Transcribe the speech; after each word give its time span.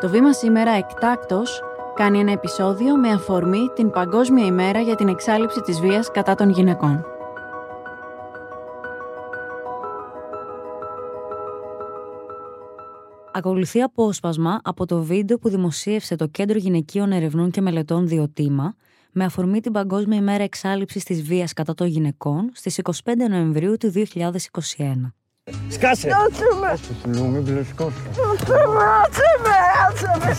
Το 0.00 0.08
βήμα 0.08 0.32
σήμερα 0.32 0.70
εκτάκτος 0.70 1.62
κάνει 1.94 2.18
ένα 2.18 2.32
επεισόδιο 2.32 2.96
με 2.96 3.08
αφορμή 3.08 3.70
την 3.74 3.90
Παγκόσμια 3.90 4.46
ημέρα 4.46 4.80
για 4.80 4.94
την 4.94 5.08
εξάλληψη 5.08 5.60
της 5.60 5.80
βίας 5.80 6.10
κατά 6.10 6.34
των 6.34 6.50
γυναικών. 6.50 7.04
Ακολουθεί 13.32 13.82
απόσπασμα 13.82 14.60
από 14.62 14.86
το 14.86 15.02
βίντεο 15.02 15.38
που 15.38 15.48
δημοσίευσε 15.48 16.16
το 16.16 16.26
Κέντρο 16.26 16.58
Γυναικείων 16.58 17.12
Ερευνών 17.12 17.50
και 17.50 17.60
Μελετών 17.60 18.08
Διοτήμα 18.08 18.74
με 19.12 19.24
αφορμή 19.24 19.60
την 19.60 19.72
Παγκόσμια 19.72 20.18
ημέρα 20.18 20.42
εξάλληψης 20.42 21.04
της 21.04 21.22
βίας 21.22 21.52
κατά 21.52 21.74
των 21.74 21.86
γυναικών 21.86 22.50
στις 22.52 22.80
25 22.82 22.90
Νοεμβρίου 23.28 23.76
του 23.76 23.92
2021. 23.92 25.17
Σκάσε! 25.68 26.08
Άσε 26.08 26.48
με! 26.60 26.78
Συγγνώμη, 27.02 27.40
πλουσκός. 27.40 27.92
Άσε 28.10 28.60
με! 28.74 28.78
Άσε 29.04 29.30
με! 29.44 29.56
Άσε 29.88 30.12
με! 30.24 30.36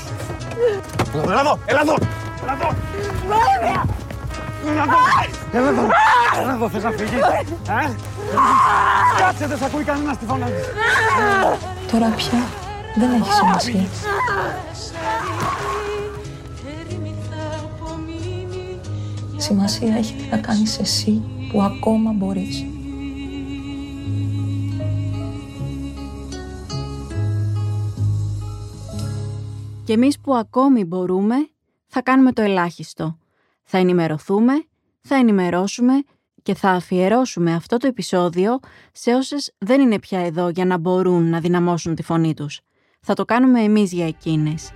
Έλα 1.22 1.40
εδώ! 1.40 1.60
Έλα 1.66 1.82
εδώ! 1.82 1.96
Έλα 2.44 2.54
εδώ! 2.54 2.70
Βέβαια! 3.30 3.84
Έλα 4.72 4.82
εδώ! 4.84 5.00
Έλα 5.54 5.70
εδώ! 5.70 5.82
Έλα 6.42 6.54
εδώ, 6.54 6.70
θες 6.70 6.84
να 6.84 6.92
φύγεις! 6.92 7.12
Ε; 7.12 7.92
Κάτσε, 9.20 9.48
δεν 9.48 9.58
σ' 9.58 9.62
ακούει 9.62 9.84
κανένας 9.84 10.18
τη 10.18 10.26
φωνάζει. 10.26 10.54
Τώρα 11.92 12.08
πια 12.16 12.40
δεν 12.96 13.12
έχει 13.12 13.32
σημασία. 13.34 13.86
Σημασία 19.38 19.96
έχει 19.98 20.14
τι 20.14 20.24
θα 20.24 20.38
κάνεις 20.38 20.80
εσύ 20.80 21.22
που 21.52 21.62
ακόμα 21.62 22.12
μπορείς. 22.12 22.66
Και 29.90 29.96
εμείς 29.96 30.20
που 30.20 30.36
ακόμη 30.36 30.86
μπορούμε, 30.86 31.36
θα 31.88 32.02
κάνουμε 32.02 32.32
το 32.32 32.42
ελάχιστο. 32.42 33.18
Θα 33.64 33.78
ενημερωθούμε, 33.78 34.54
θα 35.02 35.16
ενημερώσουμε 35.16 35.94
και 36.44 36.54
θα 36.56 36.70
αφιερώσουμε 36.70 37.54
αυτό 37.54 37.78
το 37.78 37.88
επεισόδιο 37.88 38.60
σε 38.92 39.14
όσες 39.14 39.54
δεν 39.58 39.82
είναι 39.82 40.00
πια 40.00 40.20
εδώ 40.20 40.50
για 40.50 40.66
να 40.66 40.78
μπορούν 40.78 41.30
να 41.30 41.40
δυναμώσουν 41.40 41.96
τη 41.96 42.04
φωνή 42.04 42.34
τους. 42.34 42.62
Θα 43.02 43.14
το 43.14 43.26
κάνουμε 43.26 43.62
εμείς 43.62 43.92
για 43.92 44.08
εκείνες. 44.08 44.72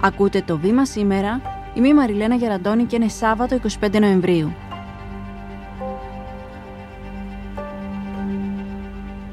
Ακούτε 0.00 0.42
το 0.42 0.58
βήμα 0.58 0.84
σήμερα. 0.84 1.40
Είμαι 1.74 1.88
η 1.88 1.94
Μαριλένα 1.94 2.34
Γεραντώνη 2.34 2.84
και 2.84 2.96
είναι 2.96 3.08
Σάββατο 3.08 3.58
25 3.80 4.00
Νοεμβρίου. 4.00 4.52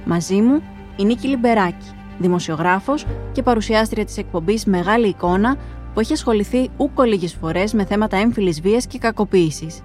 Μαζί 0.05 0.41
μου 0.41 0.61
η 0.99 1.05
Νίκη 1.05 1.27
Λιμπεράκη, 1.27 1.87
δημοσιογράφος 2.19 3.05
και 3.31 3.43
παρουσιάστρια 3.43 4.05
της 4.05 4.17
εκπομπής 4.17 4.65
Μεγάλη 4.65 5.07
Εικόνα 5.07 5.57
που 5.93 5.99
έχει 5.99 6.13
ασχοληθεί 6.13 6.69
ούκο 6.77 7.03
λίγες 7.03 7.33
φορές 7.33 7.73
με 7.73 7.85
θέματα 7.85 8.17
έμφυλης 8.17 8.61
βίας 8.61 8.87
και 8.87 8.97
κακοποίησης. 8.97 9.81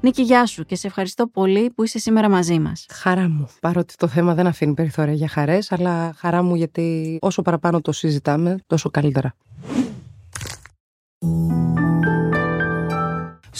Νίκη, 0.00 0.22
γεια 0.22 0.46
σου 0.46 0.64
και 0.64 0.76
σε 0.76 0.86
ευχαριστώ 0.86 1.26
πολύ 1.26 1.70
που 1.70 1.84
είσαι 1.84 1.98
σήμερα 1.98 2.28
μαζί 2.28 2.58
μας. 2.58 2.86
Χαρά 2.90 3.28
μου. 3.28 3.48
Παρότι 3.60 3.94
το 3.96 4.06
θέμα 4.06 4.34
δεν 4.34 4.46
αφήνει 4.46 4.74
περιθώρια 4.74 5.14
για 5.14 5.28
χαρές, 5.28 5.72
αλλά 5.72 6.14
χαρά 6.16 6.42
μου 6.42 6.54
γιατί 6.54 7.18
όσο 7.20 7.42
παραπάνω 7.42 7.80
το 7.80 7.92
συζητάμε, 7.92 8.56
τόσο 8.66 8.90
καλύτερα. 8.90 9.34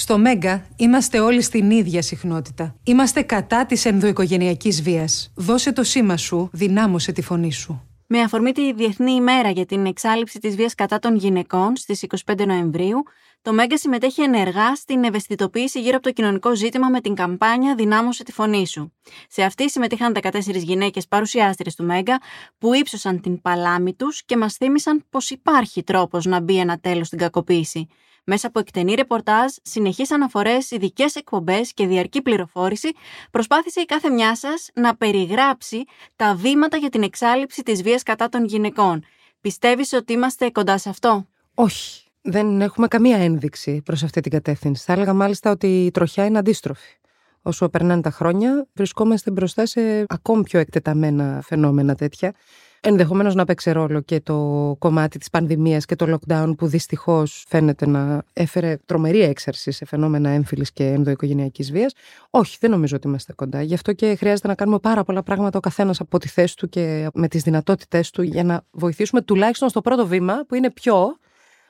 Στο 0.00 0.18
Μέγκα 0.18 0.66
είμαστε 0.76 1.20
όλοι 1.20 1.42
στην 1.42 1.70
ίδια 1.70 2.02
συχνότητα. 2.02 2.74
Είμαστε 2.82 3.22
κατά 3.22 3.66
της 3.66 3.84
ενδοοικογενειακής 3.84 4.82
βίας. 4.82 5.32
Δώσε 5.34 5.72
το 5.72 5.82
σήμα 5.82 6.16
σου, 6.16 6.48
δυνάμωσε 6.52 7.12
τη 7.12 7.22
φωνή 7.22 7.52
σου. 7.52 7.82
Με 8.06 8.20
αφορμή 8.20 8.52
τη 8.52 8.72
Διεθνή 8.72 9.12
ημέρα 9.12 9.50
για 9.50 9.66
την 9.66 9.86
εξάλληψη 9.86 10.38
της 10.38 10.56
βίας 10.56 10.74
κατά 10.74 10.98
των 10.98 11.16
γυναικών 11.16 11.76
στις 11.76 12.04
25 12.26 12.46
Νοεμβρίου, 12.46 13.02
το 13.42 13.52
Μέγκα 13.52 13.78
συμμετέχει 13.78 14.22
ενεργά 14.22 14.74
στην 14.74 15.04
ευαισθητοποίηση 15.04 15.80
γύρω 15.80 15.96
από 15.96 16.04
το 16.04 16.12
κοινωνικό 16.12 16.54
ζήτημα 16.54 16.88
με 16.88 17.00
την 17.00 17.14
καμπάνια 17.14 17.74
Δυνάμωσε 17.74 18.24
τη 18.24 18.32
φωνή 18.32 18.66
σου. 18.66 18.92
Σε 19.28 19.42
αυτή 19.42 19.70
συμμετείχαν 19.70 20.16
14 20.22 20.40
γυναίκες 20.54 21.08
παρουσιάστρες 21.08 21.74
του 21.74 21.84
Μέγκα 21.84 22.20
που 22.58 22.74
ύψωσαν 22.74 23.20
την 23.20 23.40
παλάμη 23.40 23.94
τους 23.94 24.24
και 24.24 24.36
μας 24.36 24.54
θύμισαν 24.54 25.04
πως 25.10 25.30
υπάρχει 25.30 25.82
τρόπος 25.82 26.24
να 26.24 26.40
μπει 26.40 26.58
ένα 26.58 26.78
τέλος 26.78 27.06
στην 27.06 27.18
κακοποίηση. 27.18 27.88
Μέσα 28.30 28.46
από 28.46 28.58
εκτενή 28.58 28.94
ρεπορτάζ, 28.94 29.52
συνεχείς 29.62 30.10
αναφορές, 30.10 30.70
ειδικές 30.70 31.14
εκπομπές 31.14 31.72
και 31.72 31.86
διαρκή 31.86 32.22
πληροφόρηση, 32.22 32.88
προσπάθησε 33.30 33.80
η 33.80 33.84
κάθε 33.84 34.10
μια 34.10 34.36
σας 34.36 34.70
να 34.74 34.96
περιγράψει 34.96 35.84
τα 36.16 36.34
βήματα 36.34 36.76
για 36.76 36.88
την 36.88 37.02
εξάλληψη 37.02 37.62
της 37.62 37.82
βίας 37.82 38.02
κατά 38.02 38.28
των 38.28 38.44
γυναικών. 38.44 39.04
Πιστεύεις 39.40 39.92
ότι 39.92 40.12
είμαστε 40.12 40.50
κοντά 40.50 40.78
σε 40.78 40.88
αυτό; 40.88 41.26
Όχι. 41.54 42.02
Δεν 42.22 42.60
έχουμε 42.60 42.88
καμία 42.88 43.16
ένδειξη 43.16 43.82
προς 43.84 44.02
αυτή 44.02 44.20
την 44.20 44.30
κατεύθυνση. 44.30 44.84
Θα 44.84 44.92
έλεγα 44.92 45.12
μάλιστα 45.12 45.50
ότι 45.50 45.84
η 45.84 45.90
τροχιά 45.90 46.24
είναι 46.24 46.38
αντίστροφη. 46.38 46.96
Όσο 47.42 47.68
περνάνε 47.68 48.02
τα 48.02 48.10
χρόνια, 48.10 48.66
βρισκόμαστε 48.74 49.30
μπροστά 49.30 49.66
σε 49.66 50.04
ακόμη 50.08 50.42
πιο 50.42 50.58
εκτεταμένα 50.58 51.40
φαινόμενα 51.44 51.94
τέτοια. 51.94 52.34
Ενδεχομένως 52.80 53.34
να 53.34 53.44
παίξει 53.44 53.70
ρόλο 53.70 54.00
και 54.00 54.20
το 54.20 54.76
κομμάτι 54.78 55.18
της 55.18 55.30
πανδημίας 55.30 55.84
και 55.84 55.96
το 55.96 56.18
lockdown 56.18 56.52
που 56.58 56.66
δυστυχώς 56.66 57.44
φαίνεται 57.48 57.86
να 57.86 58.22
έφερε 58.32 58.76
τρομερή 58.86 59.20
έξαρση 59.20 59.70
σε 59.70 59.84
φαινόμενα 59.84 60.30
έμφυλης 60.30 60.72
και 60.72 60.84
ενδοοικογενειακής 60.84 61.72
βίας. 61.72 61.92
Όχι, 62.30 62.56
δεν 62.60 62.70
νομίζω 62.70 62.96
ότι 62.96 63.06
είμαστε 63.06 63.32
κοντά. 63.32 63.62
Γι' 63.62 63.74
αυτό 63.74 63.92
και 63.92 64.14
χρειάζεται 64.14 64.48
να 64.48 64.54
κάνουμε 64.54 64.78
πάρα 64.78 65.04
πολλά 65.04 65.22
πράγματα 65.22 65.58
ο 65.58 65.60
καθένας 65.60 66.00
από 66.00 66.18
τη 66.18 66.28
θέση 66.28 66.56
του 66.56 66.68
και 66.68 67.08
με 67.14 67.28
τις 67.28 67.42
δυνατότητές 67.42 68.10
του 68.10 68.22
για 68.22 68.44
να 68.44 68.62
βοηθήσουμε 68.70 69.22
τουλάχιστον 69.22 69.68
στο 69.68 69.80
πρώτο 69.80 70.06
βήμα 70.06 70.44
που 70.48 70.54
είναι 70.54 70.70
πιο 70.70 71.16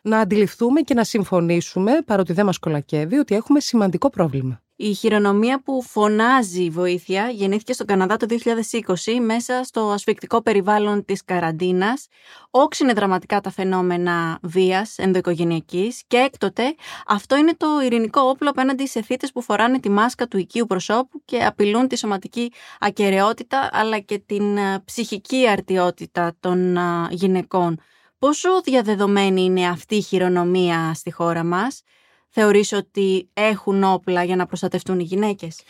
να 0.02 0.18
αντιληφθούμε 0.18 0.80
και 0.80 0.94
να 0.94 1.04
συμφωνήσουμε, 1.04 1.92
παρότι 2.06 2.32
δεν 2.32 2.44
μας 2.44 2.58
κολακεύει, 2.58 3.16
ότι 3.16 3.34
έχουμε 3.34 3.60
σημαντικό 3.60 4.10
πρόβλημα. 4.10 4.62
Η 4.80 4.94
χειρονομία 4.94 5.62
που 5.62 5.82
φωνάζει 5.82 6.70
βοήθεια 6.70 7.28
γεννήθηκε 7.28 7.72
στον 7.72 7.86
Καναδά 7.86 8.16
το 8.16 8.26
2020 8.44 9.18
μέσα 9.20 9.64
στο 9.64 9.90
ασφικτικό 9.90 10.42
περιβάλλον 10.42 11.04
της 11.04 11.24
καραντίνας. 11.24 12.06
Όξινε 12.50 12.92
δραματικά 12.92 13.40
τα 13.40 13.50
φαινόμενα 13.50 14.38
βίας 14.42 14.98
ενδοοικογενειακής 14.98 16.02
και 16.06 16.16
έκτοτε 16.16 16.74
αυτό 17.06 17.36
είναι 17.36 17.54
το 17.56 17.66
ειρηνικό 17.84 18.20
όπλο 18.20 18.50
απέναντι 18.50 18.86
σε 18.86 19.02
θύτες 19.02 19.32
που 19.32 19.42
φοράνε 19.42 19.78
τη 19.80 19.90
μάσκα 19.90 20.26
του 20.26 20.38
οικείου 20.38 20.66
προσώπου 20.66 21.22
και 21.24 21.44
απειλούν 21.44 21.88
τη 21.88 21.96
σωματική 21.96 22.52
ακαιρεότητα 22.80 23.68
αλλά 23.72 23.98
και 23.98 24.18
την 24.18 24.56
ε, 24.56 24.82
ψυχική 24.84 25.48
αρτιότητα 25.48 26.36
των 26.40 26.76
ε, 26.76 26.80
γυναικών. 27.10 27.80
Πόσο 28.18 28.60
διαδεδομένη 28.60 29.42
είναι 29.42 29.68
αυτή 29.68 29.94
η 29.94 30.02
χειρονομία 30.02 30.92
στη 30.94 31.12
χώρα 31.12 31.44
μας; 31.44 31.82
Θεωρείς 32.28 32.72
ότι 32.72 33.28
έχουν 33.32 33.84
όπλα 33.84 34.24
για 34.24 34.36
να 34.36 34.46
προστατευτούν 34.46 35.00
οι 35.00 35.02
γυναίκες; 35.02 35.62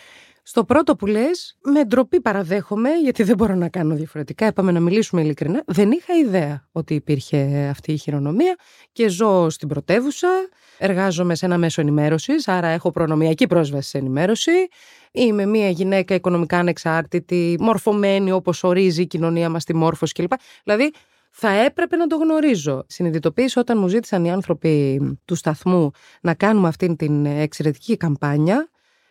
Στο 0.42 0.64
πρώτο 0.64 0.96
που 0.96 1.06
λες, 1.06 1.56
με 1.62 1.84
ντροπή 1.84 2.20
παραδέχομαι, 2.20 2.90
γιατί 3.02 3.22
δεν 3.22 3.36
μπορώ 3.36 3.54
να 3.54 3.68
κάνω 3.68 3.94
διαφορετικά. 3.94 4.46
Είπαμε 4.46 4.72
να 4.72 4.80
μιλήσουμε 4.80 5.20
ειλικρινά. 5.22 5.62
Δεν 5.66 5.90
είχα 5.90 6.14
ιδέα 6.14 6.68
ότι 6.72 6.94
υπήρχε 6.94 7.68
αυτή 7.70 7.92
η 7.92 7.96
χειρονομία 7.96 8.56
και 8.92 9.08
ζω 9.08 9.50
στην 9.50 9.68
πρωτεύουσα. 9.68 10.28
Εργάζομαι 10.78 11.34
σε 11.34 11.46
ένα 11.46 11.58
μέσο 11.58 11.80
ενημέρωσης, 11.80 12.48
άρα 12.48 12.66
έχω 12.68 12.90
προνομιακή 12.90 13.46
πρόσβαση 13.46 13.88
σε 13.88 13.98
ενημέρωση. 13.98 14.50
Είμαι 15.12 15.46
μια 15.46 15.70
γυναίκα 15.70 16.14
οικονομικά 16.14 16.58
ανεξάρτητη, 16.58 17.56
μορφωμένη 17.60 18.32
όπως 18.32 18.64
ορίζει 18.64 19.02
η 19.02 19.06
κοινωνία 19.06 19.48
μας 19.48 19.64
τη 19.64 19.74
μόρφωση 19.74 20.12
κλπ. 20.12 20.32
Δηλαδή, 20.64 20.92
θα 21.40 21.50
έπρεπε 21.50 21.96
να 21.96 22.06
το 22.06 22.16
γνωρίζω. 22.16 22.84
Συνειδητοποίησα 22.86 23.60
όταν 23.60 23.78
μου 23.78 23.88
ζήτησαν 23.88 24.24
οι 24.24 24.30
άνθρωποι 24.30 25.00
του 25.24 25.34
σταθμού 25.34 25.90
να 26.20 26.34
κάνουμε 26.34 26.68
αυτή 26.68 26.96
την 26.96 27.26
εξαιρετική 27.26 27.96
καμπάνια 27.96 28.68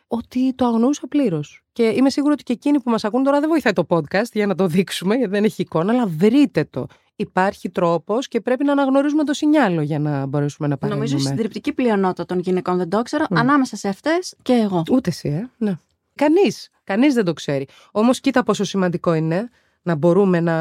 ότι 0.07 0.53
το 0.55 0.65
αγνοούσα 0.65 1.07
πλήρως. 1.07 1.63
Και 1.71 1.83
είμαι 1.83 2.09
σίγουρη 2.09 2.33
ότι 2.33 2.43
και 2.43 2.53
εκείνοι 2.53 2.81
που 2.81 2.89
μας 2.89 3.03
ακούν 3.03 3.23
τώρα 3.23 3.39
δεν 3.39 3.49
βοηθάει 3.49 3.73
το 3.73 3.85
podcast 3.89 4.31
για 4.33 4.47
να 4.47 4.55
το 4.55 4.67
δείξουμε, 4.67 5.15
γιατί 5.15 5.31
δεν 5.31 5.43
έχει 5.43 5.61
εικόνα, 5.61 5.93
αλλά 5.93 6.07
βρείτε 6.07 6.67
το. 6.69 6.87
Υπάρχει 7.15 7.69
τρόπος 7.69 8.27
και 8.27 8.41
πρέπει 8.41 8.63
να 8.63 8.71
αναγνωρίζουμε 8.71 9.23
το 9.23 9.33
σινιάλο 9.33 9.81
για 9.81 9.99
να 9.99 10.25
μπορέσουμε 10.25 10.67
να 10.67 10.77
παρέμβουμε. 10.77 11.07
Νομίζω 11.07 11.27
η 11.27 11.29
συντριπτική 11.29 11.73
πλειονότητα 11.73 12.25
των 12.25 12.39
γυναικών 12.39 12.77
δεν 12.77 12.89
το 12.89 13.01
ξέρω, 13.01 13.25
ανάμεσα 13.29 13.75
σε 13.75 13.87
αυτές 13.87 14.35
και 14.41 14.53
εγώ. 14.53 14.83
Ούτε 14.91 15.09
εσύ, 15.09 15.29
ε. 15.29 15.49
Ναι. 15.57 15.77
Κανείς. 16.15 16.69
Κανείς 16.83 17.13
δεν 17.13 17.25
το 17.25 17.33
ξέρει. 17.33 17.67
Όμως, 17.91 18.19
κοίτα 18.19 18.43
πόσο 18.43 18.63
σημαντικό 18.63 19.13
είναι 19.13 19.49
να 19.87 19.95
μπορούμε 19.95 20.39
να 20.39 20.55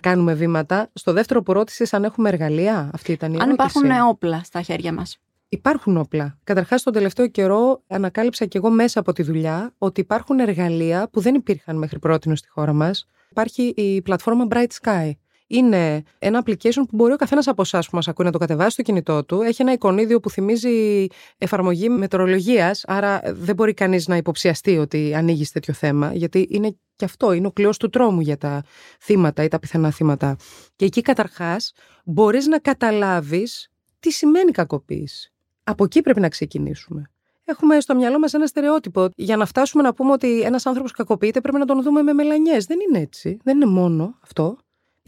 κάνουμε 0.00 0.34
βήματα. 0.34 0.90
Στο 0.92 1.12
δεύτερο 1.12 1.42
που 1.42 1.52
ρώτησες, 1.52 1.94
αν 1.94 2.04
έχουμε 2.04 2.28
εργαλεία, 2.28 2.90
αυτή 2.94 3.12
ήταν 3.12 3.32
η 3.32 3.36
Αν 3.40 3.48
ερώτηση. 3.48 3.78
υπάρχουν 3.78 4.08
όπλα 4.08 4.40
στα 4.44 4.62
χέρια 4.62 4.92
μας. 4.92 5.18
Υπάρχουν 5.48 5.96
όπλα. 5.96 6.38
Καταρχάς, 6.44 6.82
τον 6.82 6.92
τελευταίο 6.92 7.26
καιρό 7.26 7.82
ανακάλυψα 7.86 8.44
και 8.44 8.58
εγώ 8.58 8.70
μέσα 8.70 9.00
από 9.00 9.12
τη 9.12 9.22
δουλειά 9.22 9.74
ότι 9.78 10.00
υπάρχουν 10.00 10.38
εργαλεία 10.38 11.08
που 11.12 11.20
δεν 11.20 11.34
υπήρχαν 11.34 11.76
μέχρι 11.76 11.98
πρώτη 11.98 12.36
στη 12.36 12.48
χώρα 12.48 12.72
μας. 12.72 13.06
Υπάρχει 13.30 13.62
η 13.76 14.02
πλατφόρμα 14.02 14.46
Bright 14.50 14.66
Sky, 14.82 15.10
είναι 15.46 16.02
ένα 16.18 16.42
application 16.44 16.72
που 16.72 16.96
μπορεί 16.96 17.12
ο 17.12 17.16
καθένας 17.16 17.48
από 17.48 17.62
εσάς 17.62 17.88
που 17.88 17.96
μας 17.96 18.08
ακούει 18.08 18.24
να 18.26 18.32
το 18.32 18.38
κατεβάσει 18.38 18.70
στο 18.70 18.82
κινητό 18.82 19.24
του. 19.24 19.40
Έχει 19.40 19.62
ένα 19.62 19.72
εικονίδιο 19.72 20.20
που 20.20 20.30
θυμίζει 20.30 21.06
εφαρμογή 21.38 21.88
μετρολογίας, 21.88 22.84
άρα 22.86 23.20
δεν 23.24 23.54
μπορεί 23.54 23.74
κανείς 23.74 24.08
να 24.08 24.16
υποψιαστεί 24.16 24.78
ότι 24.78 25.14
ανοίγεις 25.14 25.50
τέτοιο 25.50 25.74
θέμα, 25.74 26.14
γιατί 26.14 26.46
είναι 26.50 26.76
και 26.96 27.04
αυτό, 27.04 27.32
είναι 27.32 27.46
ο 27.46 27.52
κλειός 27.52 27.78
του 27.78 27.88
τρόμου 27.88 28.20
για 28.20 28.38
τα 28.38 28.62
θύματα 29.00 29.42
ή 29.42 29.48
τα 29.48 29.58
πιθανά 29.58 29.90
θύματα. 29.90 30.36
Και 30.76 30.84
εκεί 30.84 31.00
καταρχάς 31.00 31.72
μπορείς 32.04 32.46
να 32.46 32.58
καταλάβεις 32.58 33.68
τι 34.00 34.10
σημαίνει 34.10 34.50
κακοποίηση. 34.50 35.32
Από 35.64 35.84
εκεί 35.84 36.00
πρέπει 36.00 36.20
να 36.20 36.28
ξεκινήσουμε. 36.28 37.08
Έχουμε 37.44 37.80
στο 37.80 37.94
μυαλό 37.94 38.18
μας 38.18 38.34
ένα 38.34 38.46
στερεότυπο. 38.46 39.08
Για 39.16 39.36
να 39.36 39.46
φτάσουμε 39.46 39.82
να 39.82 39.94
πούμε 39.94 40.12
ότι 40.12 40.40
ένας 40.40 40.66
άνθρωπος 40.66 40.92
κακοποιείται, 40.92 41.40
πρέπει 41.40 41.58
να 41.58 41.64
τον 41.64 41.82
δούμε 41.82 42.02
με 42.02 42.12
μελανιές. 42.12 42.64
Δεν 42.64 42.78
είναι 42.88 42.98
έτσι. 42.98 43.38
Δεν 43.42 43.56
είναι 43.56 43.66
μόνο 43.66 44.18
αυτό. 44.22 44.56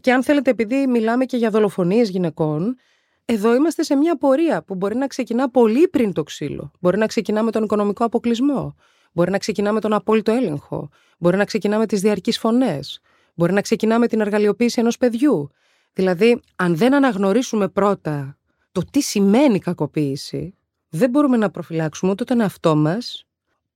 Και 0.00 0.12
αν 0.12 0.22
θέλετε, 0.22 0.50
επειδή 0.50 0.86
μιλάμε 0.86 1.24
και 1.24 1.36
για 1.36 1.50
δολοφονίες 1.50 2.08
γυναικών, 2.10 2.76
εδώ 3.24 3.54
είμαστε 3.54 3.82
σε 3.82 3.96
μια 3.96 4.16
πορεία 4.16 4.62
που 4.62 4.74
μπορεί 4.74 4.96
να 4.96 5.06
ξεκινά 5.06 5.50
πολύ 5.50 5.88
πριν 5.88 6.12
το 6.12 6.22
ξύλο. 6.22 6.70
Μπορεί 6.80 6.98
να 6.98 7.06
ξεκινά 7.06 7.42
με 7.42 7.50
τον 7.50 7.62
οικονομικό 7.62 8.04
αποκλεισμό. 8.04 8.74
Μπορεί 9.12 9.30
να 9.30 9.38
ξεκινά 9.38 9.72
με 9.72 9.80
τον 9.80 9.92
απόλυτο 9.92 10.32
έλεγχο. 10.32 10.88
Μπορεί 11.18 11.36
να 11.36 11.44
ξεκινά 11.44 11.78
με 11.78 11.86
τις 11.86 12.00
διαρκείς 12.00 12.38
φωνές. 12.38 13.00
Μπορεί 13.34 13.52
να 13.52 13.60
ξεκινά 13.60 13.98
με 13.98 14.06
την 14.06 14.20
εργαλειοποίηση 14.20 14.80
ενός 14.80 14.96
παιδιού. 14.96 15.50
Δηλαδή, 15.92 16.40
αν 16.56 16.76
δεν 16.76 16.94
αναγνωρίσουμε 16.94 17.68
πρώτα 17.68 18.38
το 18.72 18.82
τι 18.90 19.00
σημαίνει 19.00 19.58
κακοποίηση, 19.58 20.54
δεν 20.88 21.10
μπορούμε 21.10 21.36
να 21.36 21.50
προφυλάξουμε 21.50 22.10
ούτε 22.10 22.24
τον 22.24 22.40
εαυτό 22.40 22.76
μας, 22.76 23.25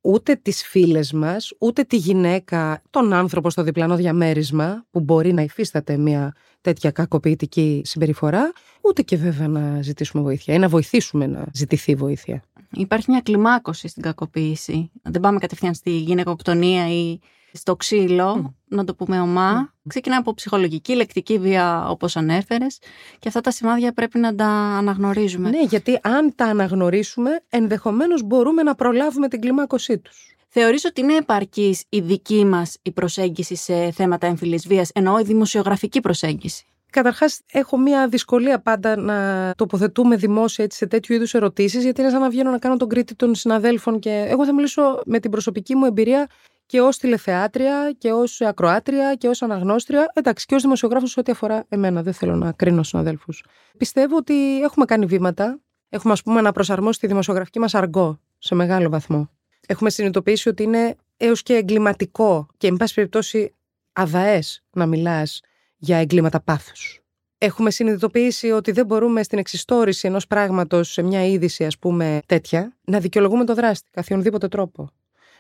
ούτε 0.01 0.35
τις 0.35 0.63
φίλες 0.63 1.13
μας, 1.13 1.53
ούτε 1.59 1.83
τη 1.83 1.97
γυναίκα, 1.97 2.83
τον 2.91 3.13
άνθρωπο 3.13 3.51
στο 3.51 3.63
διπλανό 3.63 3.97
διαμέρισμα 3.97 4.87
που 4.91 5.01
μπορεί 5.01 5.33
να 5.33 5.43
υφίσταται 5.43 5.97
μια 5.97 6.35
τέτοια 6.61 6.91
κακοποιητική 6.91 7.83
συμπεριφορά, 7.85 8.53
ούτε 8.81 9.03
και 9.03 9.17
βέβαια 9.17 9.49
να 9.49 9.83
ζητήσουμε 9.83 10.23
βοήθεια 10.23 10.55
ή 10.55 10.59
να 10.59 10.69
βοηθήσουμε 10.69 11.27
να 11.27 11.45
ζητηθεί 11.53 11.95
βοήθεια. 11.95 12.43
Υπάρχει 12.73 13.11
μια 13.11 13.21
κλιμάκωση 13.21 13.89
στην 13.89 14.03
κακοποίηση. 14.03 14.91
Δεν 15.03 15.21
πάμε 15.21 15.39
κατευθείαν 15.39 15.75
στη 15.75 15.91
γυναικοκτονία 15.91 16.89
ή 16.93 17.19
στο 17.53 17.77
ξύλο, 17.77 18.55
να 18.69 18.85
το 18.85 18.95
πούμε 18.95 19.21
ομά. 19.21 19.75
Ξεκινά 19.89 20.17
από 20.17 20.35
ψυχολογική, 20.35 20.95
λεκτική 20.95 21.39
βία, 21.39 21.89
όπως 21.89 22.17
ανέφερες. 22.17 22.79
Και 23.19 23.29
αυτά 23.29 23.41
τα 23.41 23.51
σημάδια 23.51 23.93
πρέπει 23.93 24.19
να 24.19 24.35
τα 24.35 24.47
αναγνωρίζουμε. 24.47 25.51
Ναι, 25.51 25.63
γιατί 25.63 25.99
αν 26.03 26.35
τα 26.35 26.45
αναγνωρίσουμε, 26.45 27.31
ενδεχομένως 27.49 28.23
μπορούμε 28.23 28.63
να 28.63 28.75
προλάβουμε 28.75 29.29
την 29.29 29.41
κλιμάκωσή 29.41 29.99
τους. 29.99 30.35
Θεωρείς 30.49 30.85
ότι 30.85 31.01
είναι 31.01 31.17
επαρκής 31.17 31.85
η 31.89 32.01
δική 32.01 32.45
μας 32.45 32.77
η 32.83 32.91
προσέγγιση 32.91 33.55
σε 33.55 33.91
θέματα 33.91 34.27
έμφυλης 34.27 34.67
βίας, 34.67 34.91
εννοώ 34.95 35.19
η 35.19 35.23
δημοσιογραφική 35.23 36.01
προσέγγιση; 36.01 36.65
Καταρχάς, 36.91 37.41
έχω 37.53 37.79
μία 37.79 38.09
δυσκολία 38.09 38.61
πάντα 38.61 38.97
να 38.97 39.53
τοποθετούμε 39.57 40.17
δημόσια 40.17 40.65
έτσι, 40.65 40.79
σε 40.79 40.87
τέτοιου 40.87 41.15
είδους 41.15 41.35
ερωτήσεις, 41.35 41.83
γιατί 41.83 42.01
είναι 42.01 42.11
σαν 42.11 42.21
να 42.21 42.31
βγαίνω 42.31 42.51
να 42.51 42.59
κάνω 42.59 42.77
τον 42.77 42.89
κρίτη 42.89 43.15
των 43.15 43.35
συναδέλφων. 43.35 43.99
Και 43.99 44.25
εγώ 44.29 44.45
θα 44.45 44.55
μιλήσω 44.55 45.01
με 45.05 45.19
την 45.19 45.31
προσωπική 45.31 45.75
μου 45.75 45.85
εμπειρία 45.85 46.29
και 46.71 46.81
ως 46.81 46.99
τηλεθεάτρια 46.99 47.95
και 47.99 48.13
ως 48.13 48.41
ακροάτρια 48.41 49.15
και 49.15 49.29
ως 49.29 49.43
αναγνώστρια. 49.43 50.13
Εντάξει, 50.15 50.47
και 50.47 50.55
ως 50.55 50.63
δημοσιογράφος 50.63 51.17
ό,τι 51.17 51.33
αφορά 51.33 51.65
εμένα. 51.69 52.03
Δεν 52.03 52.13
θέλω 52.13 52.37
να 52.37 52.53
κρίνω 52.53 52.83
συναδέλφου. 52.83 53.33
Πιστεύω 53.77 54.17
ότι 54.17 54.61
έχουμε 54.63 54.85
κάνει 54.85 55.07
βήματα. 55.07 55.61
Έχουμε, 55.89 56.13
ας 56.13 56.23
πούμε, 56.23 56.41
να 56.41 56.53
προσαρμόσει 56.53 57.01
τη 57.01 57.07
δημοσιογραφική 57.07 57.59
μας 57.59 57.75
αργό 57.75 58.21
σε 58.39 58.55
μεγάλο 58.55 58.89
βαθμό. 58.89 59.31
Έχουμε 59.67 59.91
συνειδητοποιήσει 59.91 60.49
ότι 60.49 60.63
είναι 60.63 60.97
έως 61.17 61.43
και 61.43 61.55
εγκληματικό 61.55 62.47
και, 62.57 62.67
εν 62.67 62.77
πάση 62.77 62.95
περιπτώσει, 62.95 63.55
αδαές 63.93 64.63
να 64.71 64.87
μιλάς 64.87 65.41
για 65.77 65.97
εγκλήματα 65.97 66.41
πάθους. 66.41 67.01
Έχουμε 67.39 67.71
συνειδητοποιήσει 67.71 68.51
ότι 68.51 68.73
δεν 68.73 68.87
μπορούμε 68.87 69.23
στην 69.23 69.39
εξιστόρηση 69.39 70.07
ενός 70.07 70.27
πράγματος 70.27 70.93
σε 70.93 71.03
μια 71.03 71.27
είδηση, 71.27 71.65
ας 71.65 71.79
πούμε, 71.79 72.21
τέτοια, 72.27 72.77
να 72.85 72.99
δικαιολογούμε 72.99 73.45
το 73.45 73.55
δράστη, 73.55 73.91
καθιονδήποτε 73.91 74.49
τρόπο 74.49 74.91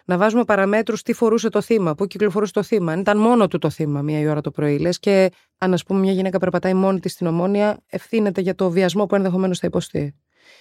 να 0.04 0.16
βάζουμε 0.18 0.44
παραμέτρους 0.44 1.02
τι 1.02 1.12
φορούσε 1.12 1.48
το 1.48 1.60
θύμα, 1.60 1.94
πού 1.94 2.06
κυκλοφορούσε 2.06 2.52
το 2.52 2.62
θύμα. 2.62 2.92
Αν 2.92 3.00
ήταν 3.00 3.18
μόνο 3.18 3.48
του 3.48 3.58
το 3.58 3.70
θύμα 3.70 4.02
μία 4.02 4.18
η 4.20 4.26
ώρα 4.26 4.40
το 4.40 4.50
πρωί, 4.50 4.78
λες 4.78 4.98
και 4.98 5.30
αν, 5.58 5.72
ας 5.72 5.84
πούμε, 5.84 6.00
μια 6.00 6.12
γυναίκα 6.12 6.38
περπατάει 6.38 6.74
μόνη 6.74 7.00
της 7.00 7.12
στην 7.12 7.26
ομόνια, 7.26 7.78
ευθύνεται 7.86 8.40
για 8.40 8.54
το 8.54 8.70
βιασμό 8.70 9.06
που 9.06 9.14
ενδεχομένως 9.14 9.58
θα 9.58 9.66
υποστεί. 9.66 10.14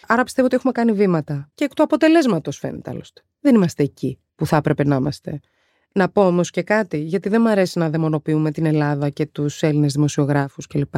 Άρα 0.07 0.23
πιστεύω 0.23 0.47
ότι 0.47 0.55
έχουμε 0.55 0.71
κάνει 0.71 0.91
βήματα. 0.91 1.51
Και 1.55 1.63
εκ 1.63 1.73
του 1.73 1.83
αποτελέσματος 1.83 2.57
φαίνεται 2.57 2.89
άλλωστε. 2.89 3.21
Δεν 3.39 3.55
είμαστε 3.55 3.83
εκεί 3.83 4.19
που 4.35 4.45
θα 4.45 4.55
έπρεπε 4.55 4.83
να 4.83 4.95
είμαστε. 4.95 5.39
Να 5.93 6.09
πω 6.09 6.25
όμως 6.25 6.49
και 6.49 6.63
κάτι, 6.63 6.97
γιατί 6.97 7.29
δεν 7.29 7.41
μου 7.41 7.49
αρέσει 7.49 7.79
να 7.79 7.89
δαιμονοποιούμε 7.89 8.51
την 8.51 8.65
Ελλάδα 8.65 9.09
και 9.09 9.25
τους 9.25 9.63
Έλληνες 9.63 9.93
δημοσιογράφους 9.93 10.67
κλπ. 10.67 10.95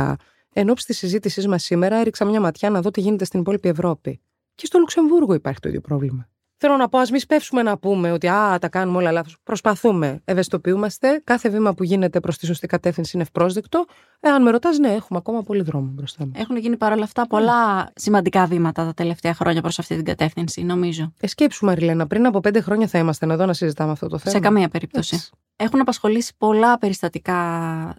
Εν 0.54 0.70
ώψη 0.70 0.86
της 0.86 0.98
συζήτησής 0.98 1.48
μας 1.48 1.64
σήμερα, 1.64 1.96
έριξα 1.96 2.26
μια 2.26 2.40
ματιά 2.40 2.70
να 2.70 2.82
δω 2.82 2.92
τι 2.92 3.02
γίνεται 3.02 3.26
στην 3.26 3.40
υπόλοιπη 3.40 3.70
Ευρώπη. 3.70 4.22
Και 4.56 4.66
στο 4.66 4.80
Λουξεμβούργο 4.80 5.34
υπάρχει 5.34 5.60
το 5.60 5.68
ίδιο 5.68 5.82
πρόβλημα. 5.82 6.30
Θέλω 6.64 6.78
να 6.78 6.90
πω, 6.90 6.98
ας 6.98 7.12
μην 7.12 7.20
σπεύσουμε 7.20 7.62
να 7.62 7.78
πούμε 7.78 8.12
ότι 8.12 8.28
α, 8.28 8.58
τα 8.60 8.70
κάνουμε 8.70 8.98
όλα 8.98 9.12
λάθος. 9.12 9.38
Προσπαθούμε, 9.44 10.22
ευαισθητοποιούμαστε. 10.26 11.22
Κάθε 11.24 11.50
βήμα 11.50 11.74
που 11.74 11.84
γίνεται 11.84 12.20
προς 12.20 12.38
τη 12.38 12.46
σωστή 12.46 12.68
κατεύθυνση 12.68 13.12
είναι 13.14 13.24
ευπρόσδεκτο. 13.24 13.86
Εάν 14.20 14.42
με 14.42 14.52
ρωτάς, 14.52 14.78
ναι, 14.78 14.94
έχουμε 14.94 15.20
ακόμα 15.20 15.42
πολύ 15.42 15.62
δρόμο 15.62 15.90
μπροστά 15.94 16.26
μας. 16.26 16.42
Έχουν 16.42 16.58
γίνει 16.58 16.78
παρόλα 16.78 17.04
αυτά 17.04 17.28
πολλά 17.28 17.92
σημαντικά 17.96 18.46
βήματα 18.46 18.86
τα 18.86 18.94
τελευταία 18.94 19.34
χρόνια 19.34 19.62
προς 19.62 19.80
αυτή 19.80 19.96
την 19.96 20.06
κατεύθυνση, 20.06 20.64
νομίζω. 20.64 21.14
Εσκέψου, 21.20 21.66
Μαριλένα, 21.66 22.08
πριν 22.08 22.26
από 22.26 22.40
πέντε 22.40 22.62
χρόνια 22.62 22.88
θα 22.88 22.98
ήμασταν 22.98 23.32
εδώ 23.32 23.46
να 23.46 23.54
συζητάμε 23.54 23.92
αυτό 23.92 24.08
το 24.08 24.18
θέμα. 24.18 24.36
Σε 24.36 24.40
καμία 24.40 24.70
περίπτωση. 24.70 25.16
Έτσι. 25.16 25.30
Έχουν 25.56 25.82
απασχολήσει 25.82 26.34
πολλά 26.38 26.78
περιστατικά 26.78 27.36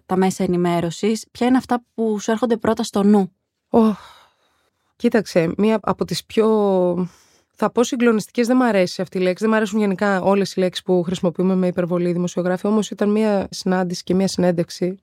τα 0.07 0.17
μέσα 0.17 0.45
ενημέρωσης. 0.45 1.27
Ποια 1.31 1.47
είναι 1.47 1.57
αυτά 1.57 1.85
που 1.95 2.19
σου 2.19 2.31
έρχονται 2.31 2.57
πρώτα 2.57 2.83
στο 2.83 3.03
νου; 3.03 3.33
Oh. 3.71 3.93
Κοίταξε, 4.97 5.53
μία 5.57 5.79
από 5.83 6.05
τις 6.05 6.25
πιο 6.25 6.49
θα 7.65 7.71
πω 7.71 7.85
συγκλονιστικές, 7.85 8.47
δεν 8.47 8.57
μου 8.61 8.65
αρέσει 8.65 9.03
αυτή 9.03 9.19
η 9.19 9.21
λέξη. 9.21 9.43
Δεν 9.43 9.51
μου 9.51 9.57
αρέσουν 9.57 9.79
γενικά 9.79 10.23
όλες 10.23 10.55
οι 10.55 10.61
λέξεις 10.61 10.85
που 10.85 11.03
χρησιμοποιούμε 11.03 11.55
με 11.55 11.67
υπερβολή 11.67 12.13
δημοσιογράφη. 12.13 12.67
Όμως 12.67 12.91
ήταν 12.91 13.11
μια 13.11 13.49
συνάντηση 13.51 14.03
και 14.03 14.15
μια 14.15 14.29
συνέντευξη 14.29 14.99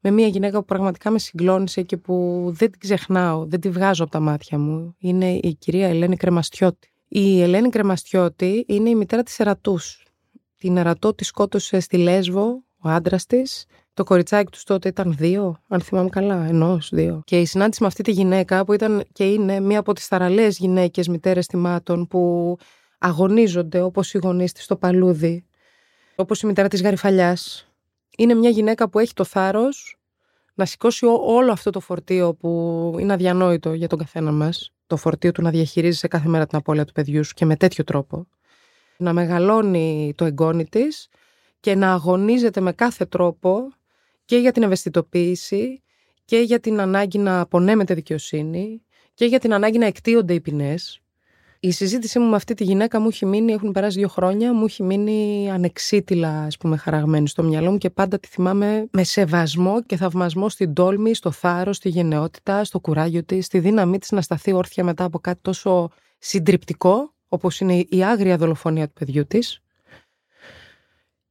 με 0.00 0.10
μια 0.10 0.26
γυναίκα 0.26 0.58
που 0.58 0.64
πραγματικά 0.64 1.10
με 1.10 1.18
συγκλώνησε 1.18 1.82
και 1.82 1.96
που 1.96 2.44
δεν 2.46 2.70
την 2.70 2.80
ξεχνάω, 2.80 3.46
δεν 3.46 3.60
τη 3.60 3.70
βγάζω 3.70 4.02
από 4.02 4.12
τα 4.12 4.20
μάτια 4.20 4.58
μου. 4.58 4.94
Είναι 4.98 5.32
η 5.32 5.56
κυρία 5.58 5.88
Ελένη 5.88 6.16
Κρεμαστιώτη. 6.16 6.92
Η 7.08 7.42
Ελένη 7.42 7.68
Κρεμαστιώτη 7.68 8.64
είναι 8.68 8.90
η 8.90 8.94
μητέρα 8.94 9.22
της 9.22 9.38
Ερατούς. 9.38 10.06
Την 10.56 10.76
Ερατό 10.76 11.14
τη 11.14 11.24
σκότωσε 11.24 11.80
στη 11.80 11.96
Λέσβο 11.96 12.62
ο 12.78 12.88
άντρας 12.88 13.26
της 13.26 13.64
το 13.94 14.04
κοριτσάκι 14.04 14.50
τους 14.50 14.64
τότε 14.64 14.88
ήταν 14.88 15.14
δύο, 15.16 15.62
αν 15.68 15.80
θυμάμαι 15.80 16.08
καλά, 16.08 16.46
ενός 16.46 16.88
δύο. 16.92 17.22
Και 17.24 17.40
η 17.40 17.44
συνάντηση 17.44 17.82
με 17.82 17.86
αυτή 17.86 18.02
τη 18.02 18.10
γυναίκα, 18.10 18.64
που 18.64 18.72
ήταν 18.72 19.04
και 19.12 19.24
είναι 19.24 19.60
μία 19.60 19.78
από 19.78 19.92
τις 19.92 20.06
θαραλέες 20.06 20.58
γυναίκες 20.58 21.08
μητέρες 21.08 21.46
θυμάτων, 21.46 22.06
που 22.06 22.56
αγωνίζονται 22.98 23.80
όπως 23.80 24.14
οι 24.14 24.18
γονείς 24.18 24.52
της 24.52 24.64
στο 24.64 24.76
παλούδι, 24.76 25.44
όπως 26.16 26.40
η 26.42 26.46
μητέρα 26.46 26.68
της 26.68 26.82
Γαριφαλιάς. 26.82 27.68
Είναι 28.16 28.34
μια 28.34 28.50
γυναίκα 28.50 28.88
που 28.88 28.98
έχει 28.98 29.12
το 29.12 29.24
θάρρος 29.24 29.98
να 30.54 30.64
σηκώσει 30.64 31.06
όλο 31.20 31.52
αυτό 31.52 31.70
το 31.70 31.80
φορτίο 31.80 32.34
που 32.34 32.50
είναι 32.98 33.12
αδιανόητο 33.12 33.72
για 33.72 33.88
τον 33.88 33.98
καθένα 33.98 34.32
μας. 34.32 34.72
Το 34.86 34.96
φορτίο 34.96 35.32
του 35.32 35.42
να 35.42 35.50
διαχειρίζεσαι 35.50 36.08
κάθε 36.08 36.28
μέρα 36.28 36.46
την 36.46 36.58
απώλεια 36.58 36.84
του 36.84 36.92
παιδιού 36.92 37.24
σου 37.24 37.34
και 37.34 37.44
με 37.44 37.56
τέτοιο 37.56 37.84
τρόπο. 37.84 38.26
Να 38.96 39.12
μεγαλώνει 39.12 40.12
το 40.16 40.24
εγγόνι 40.24 40.64
της 40.64 41.08
και 41.60 41.74
να 41.74 41.92
αγωνίζεται 41.92 42.60
με 42.60 42.72
κάθε 42.72 43.04
τρόπο 43.04 43.68
και 44.24 44.36
για 44.36 44.52
την 44.52 44.62
ευαισθητοποίηση 44.62 45.82
και 46.24 46.38
για 46.38 46.60
την 46.60 46.80
ανάγκη 46.80 47.18
να 47.18 47.40
απονέμεται 47.40 47.94
δικαιοσύνη 47.94 48.82
και 49.14 49.24
για 49.24 49.38
την 49.38 49.54
ανάγκη 49.54 49.78
να 49.78 49.86
εκτίονται 49.86 50.34
οι 50.34 50.40
ποινές. 50.40 50.98
Η 51.60 51.70
συζήτησή 51.70 52.18
μου 52.18 52.28
με 52.28 52.36
αυτή 52.36 52.54
τη 52.54 52.64
γυναίκα 52.64 53.00
μου 53.00 53.08
έχει 53.08 53.26
μείνει, 53.26 53.52
έχουν 53.52 53.72
περάσει 53.72 53.98
δύο 53.98 54.08
χρόνια, 54.08 54.52
μου 54.54 54.64
έχει 54.64 54.82
μείνει 54.82 55.50
ανεξίτηλα, 55.50 56.42
ας 56.42 56.56
πούμε, 56.56 56.76
χαραγμένη 56.76 57.28
στο 57.28 57.42
μυαλό 57.42 57.70
μου 57.70 57.78
και 57.78 57.90
πάντα 57.90 58.18
τη 58.18 58.28
θυμάμαι 58.28 58.88
με 58.90 59.04
σεβασμό 59.04 59.82
και 59.82 59.96
θαυμασμό 59.96 60.48
στην 60.48 60.72
τόλμη, 60.72 61.14
στο 61.14 61.30
θάρρος, 61.30 61.76
στη 61.76 61.88
γενναιότητα, 61.88 62.64
στο 62.64 62.80
κουράγιο 62.80 63.24
της, 63.24 63.46
στη 63.46 63.58
δύναμή 63.58 63.98
της 63.98 64.10
να 64.10 64.20
σταθεί 64.20 64.52
όρθια 64.52 64.84
μετά 64.84 65.04
από 65.04 65.18
κάτι 65.18 65.38
τόσο 65.42 65.88
συντριπτικό, 66.18 67.14
όπως 67.28 67.60
είναι 67.60 67.84
η 67.88 68.04
άγρια 68.04 68.36
δολοφονία 68.36 68.86
του 68.86 68.92
παιδιού 68.92 69.26
της. 69.26 69.60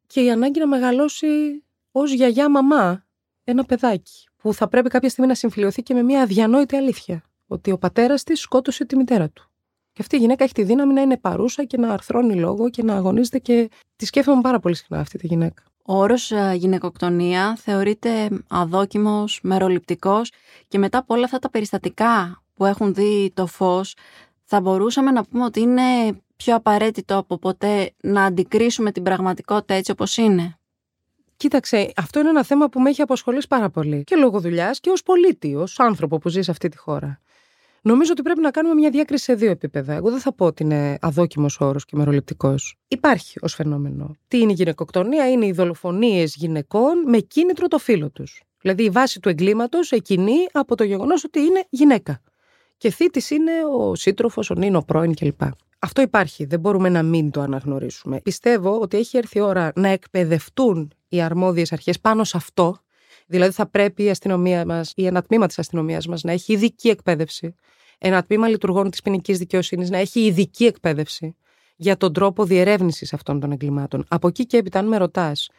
Και 0.08 0.22
η 0.22 0.32
ανάγκη 0.32 0.60
να 0.60 0.68
μεγαλώσει 0.68 1.63
ως 1.96 2.12
γιαγιά 2.14 2.50
μαμά 2.50 3.06
ένα 3.44 3.64
παιδάκι 3.64 4.28
που 4.38 4.54
θα 4.54 4.68
πρέπει 4.68 4.90
κάποια 4.90 5.10
στιγμή 5.10 5.30
να 5.30 5.36
συμφιλειωθεί 5.36 5.84
και 5.84 5.94
με 5.94 6.02
μια 6.02 6.22
αδιανόητη 6.22 6.76
αλήθεια. 6.76 7.24
Ότι 7.48 7.72
ο 7.72 7.78
πατέρας 7.78 8.24
της 8.24 8.40
σκότωσε 8.40 8.86
τη 8.86 8.96
μητέρα 8.96 9.30
του. 9.30 9.52
Και 9.92 10.02
αυτή 10.02 10.16
η 10.16 10.20
γυναίκα 10.20 10.44
έχει 10.44 10.54
τη 10.54 10.64
δύναμη 10.64 10.94
να 10.94 11.02
είναι 11.02 11.18
παρούσα 11.18 11.64
και 11.64 11.78
να 11.78 11.94
αρθρώνει 11.94 12.36
λόγο 12.36 12.70
και 12.70 12.84
να 12.84 12.96
αγωνίζεται 12.96 13.40
και 13.40 13.70
τη 13.96 14.06
σκέφτομαι 14.06 14.42
πάρα 14.42 14.60
πολύ 14.60 14.76
συχνά 14.76 15.00
αυτή 15.00 15.18
τη 15.18 15.28
γυναίκα. 15.28 15.64
Ο 15.86 15.98
όρος 15.98 16.32
ε, 16.32 16.54
γυναικοκτονία 16.56 17.56
θεωρείται 17.56 18.30
αδόκιμος, 18.50 19.40
μεροληπτικός 19.44 20.32
και 20.68 20.78
μετά 20.78 20.98
από 20.98 21.14
όλα 21.14 21.26
αυτά 21.26 21.40
τα 21.40 21.50
περιστατικά 21.50 22.44
που 22.54 22.66
έχουν 22.66 22.94
δει 22.94 23.32
το 23.34 23.48
φως, 23.48 23.96
θα 24.44 24.62
μπορούσαμε 24.62 25.12
να 25.12 25.24
πούμε 25.24 25.44
ότι 25.44 25.60
είναι 25.60 25.82
πιο 26.36 26.56
απαραίτητο 26.56 27.18
από 27.18 27.38
ποτέ 27.38 27.94
να 28.02 28.24
αντικρίσουμε 28.24 28.92
την 28.92 29.04
πραγματικότητα 29.04 29.74
έτσι 29.74 29.92
όπως 29.92 30.18
είναι; 30.18 30.60
Κοίταξε, 31.38 31.92
αυτό 31.96 32.20
είναι 32.20 32.30
ένα 32.30 32.44
θέμα 32.44 32.70
που 32.70 32.80
με 32.80 32.90
έχει 32.90 33.02
απασχολήσει 33.02 33.48
πάρα 33.48 33.70
πολύ. 33.70 34.04
Και 34.04 34.16
λόγω 34.16 34.40
δουλειάς 34.40 34.80
και 34.80 34.90
ως 34.90 35.04
πολίτη, 35.04 35.56
ως 35.56 35.80
άνθρωπο 35.80 36.18
που 36.18 36.30
ζεις 36.30 36.46
σε 36.46 36.52
αυτή 36.52 36.70
τη 36.70 36.78
χώρα. 36.78 37.20
Νομίζω 37.86 38.12
ότι 38.12 38.22
πρέπει 38.22 38.42
να 38.42 38.52
κάνουμε 38.52 38.74
μια 38.74 38.90
διάκριση 38.90 39.24
σε 39.24 39.34
δύο 39.34 39.52
επίπεδα. 39.52 39.94
Εγώ 39.94 40.10
δεν 40.10 40.20
θα 40.20 40.34
πω 40.34 40.46
ότι 40.46 40.64
είναι 40.64 40.98
αδόκιμος 41.02 41.60
όρος 41.60 41.86
και 41.86 41.96
μεροληπτικός. 41.96 42.78
Υπάρχει 42.88 43.38
ως 43.42 43.54
φαινόμενο. 43.54 44.16
Τι 44.28 44.40
είναι 44.40 44.52
η 44.52 44.56
γυναικοκτονία, 44.56 45.32
είναι 45.32 45.46
οι 45.46 45.52
δολοφονίες 45.52 46.36
γυναικών 46.36 47.04
με 47.06 47.18
κίνητρο 47.18 47.68
το 47.68 47.78
φίλο 47.78 48.10
τους. 48.10 48.44
Δηλαδή 48.62 48.84
η 48.84 48.90
βάση 48.90 49.20
του 49.20 49.30
εγκλήματος 49.30 49.92
εκκινεί 49.92 50.36
από 50.52 50.76
το 50.76 50.84
γεγονός 50.84 51.24
ότι 51.24 51.40
είναι 51.40 51.64
γυναίκα. 51.70 52.22
Και 52.78 52.90
θήτης 52.90 53.30
είναι 53.30 53.52
ο 53.78 53.96
σύντροφος, 53.96 54.50
ο 54.50 54.54
νυν, 54.54 54.76
ο 54.76 54.82
πρώην 54.82 55.16
κλπ. 55.16 55.42
Αυτό 55.80 56.02
υπάρχει. 56.02 56.46
Δεν 56.46 56.60
μπορούμε 56.60 56.90
να 56.90 57.04
μην 57.04 57.32
το 57.32 57.42
αναγνωρίσουμε. 57.42 58.22
Πιστεύω 58.22 58.80
ότι 58.80 58.98
έχει 58.98 59.18
έρθει 59.18 59.38
η 59.38 59.42
ώρα 59.42 59.72
να 59.76 59.88
εκπαιδευτούν 59.88 60.94
οι 61.14 61.22
αρμόδιες 61.22 61.72
αρχές 61.72 62.00
πάνω 62.00 62.24
σε 62.24 62.38
αυτό. 62.38 62.78
Δηλαδή, 63.26 63.54
θα 63.54 63.66
πρέπει 63.66 64.04
η 64.04 64.10
αστυνομία 64.10 64.66
μας 64.66 64.92
ή 64.96 65.06
ένα 65.06 65.22
τμήμα 65.22 65.48
της 65.48 65.60
αστυνομίας 65.60 66.08
μας 66.08 66.24
να 66.24 66.32
έχει 66.32 66.54
ειδική 66.54 66.90
εκπαίδευση. 66.90 67.56
Ένα 67.98 68.24
τμήμα 68.24 68.48
λειτουργών 68.48 68.90
της 68.90 69.02
ποινικής 69.02 69.38
δικαιοσύνης 69.38 69.90
να 69.90 69.98
έχει 69.98 70.20
ειδική 70.20 70.66
εκπαίδευση 70.66 71.36
για 71.76 71.98
τον 71.98 72.14
τρόπο 72.14 72.46
διερεύνησης 72.46 73.14
αυτών 73.14 73.40
των 73.40 73.52
εγκλημάτων. 73.52 74.06
Από 74.08 74.28
εκεί 74.28 74.46
και 74.46 74.58
έπειτα, 74.58 74.80
αν 74.80 74.88
με 74.88 74.98
ρωτάς, 74.98 75.50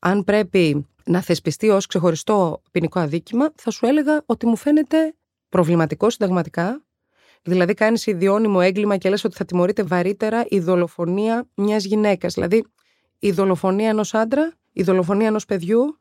αν 0.00 0.24
πρέπει 0.24 0.86
να 1.04 1.20
θεσπιστεί 1.20 1.68
ως 1.68 1.86
ξεχωριστό 1.86 2.62
ποινικό 2.70 3.00
αδίκημα, 3.00 3.52
θα 3.54 3.70
σου 3.70 3.86
έλεγα 3.86 4.22
ότι 4.26 4.46
μου 4.46 4.56
φαίνεται 4.56 5.14
προβληματικό 5.48 6.10
συνταγματικά. 6.10 6.84
Δηλαδή, 7.42 7.74
κάνεις 7.74 8.06
ιδιώνυμο 8.06 8.58
έγκλημα 8.62 8.96
και 8.96 9.08
λες 9.08 9.24
ότι 9.24 9.36
θα 9.36 9.44
τιμωρείται 9.44 9.82
βαρύτερα 9.82 10.44
η 10.48 10.58
δολοφονία 10.58 11.48
μιας 11.54 11.84
γυναίκας. 11.84 12.34
Δηλαδή, 12.34 12.64
η 13.18 13.30
δολοφονία 13.30 13.88
ενός 13.88 14.14
άντρα, 14.14 14.52
η 14.72 14.82
δολοφονία 14.82 15.26
ενός 15.26 15.44
παιδιού 15.44 16.00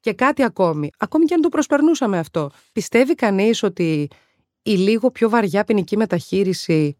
και 0.00 0.12
κάτι 0.12 0.42
ακόμη. 0.42 0.90
Ακόμη 0.98 1.24
και 1.24 1.34
αν 1.34 1.40
το 1.40 1.48
προσπερνούσαμε 1.48 2.18
αυτό. 2.18 2.50
Πιστεύει 2.72 3.14
κανείς 3.14 3.62
ότι 3.62 4.08
η 4.62 4.70
λίγο 4.70 5.10
πιο 5.10 5.28
βαριά 5.28 5.64
ποινική 5.64 5.96
μεταχείριση 5.96 6.96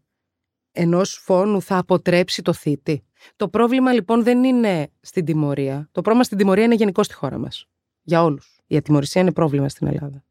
ενός 0.71 1.19
φόνου 1.23 1.61
θα 1.61 1.77
αποτρέψει 1.77 2.41
το 2.41 2.53
θήτη; 2.53 3.03
Το 3.35 3.49
πρόβλημα 3.49 3.93
λοιπόν 3.93 4.23
δεν 4.23 4.43
είναι 4.43 4.91
στην 5.01 5.25
τιμωρία. 5.25 5.89
Το 5.91 6.01
πρόβλημα 6.01 6.23
στην 6.23 6.37
τιμωρία 6.37 6.63
είναι 6.63 6.75
γενικώ 6.75 7.03
στη 7.03 7.13
χώρα 7.13 7.37
μας. 7.37 7.67
Για 8.01 8.23
όλους. 8.23 8.59
Η 8.67 8.75
ατιμορρησία 8.75 9.21
είναι 9.21 9.31
πρόβλημα 9.31 9.69
στην 9.69 9.87
Ελλάδα. 9.87 10.23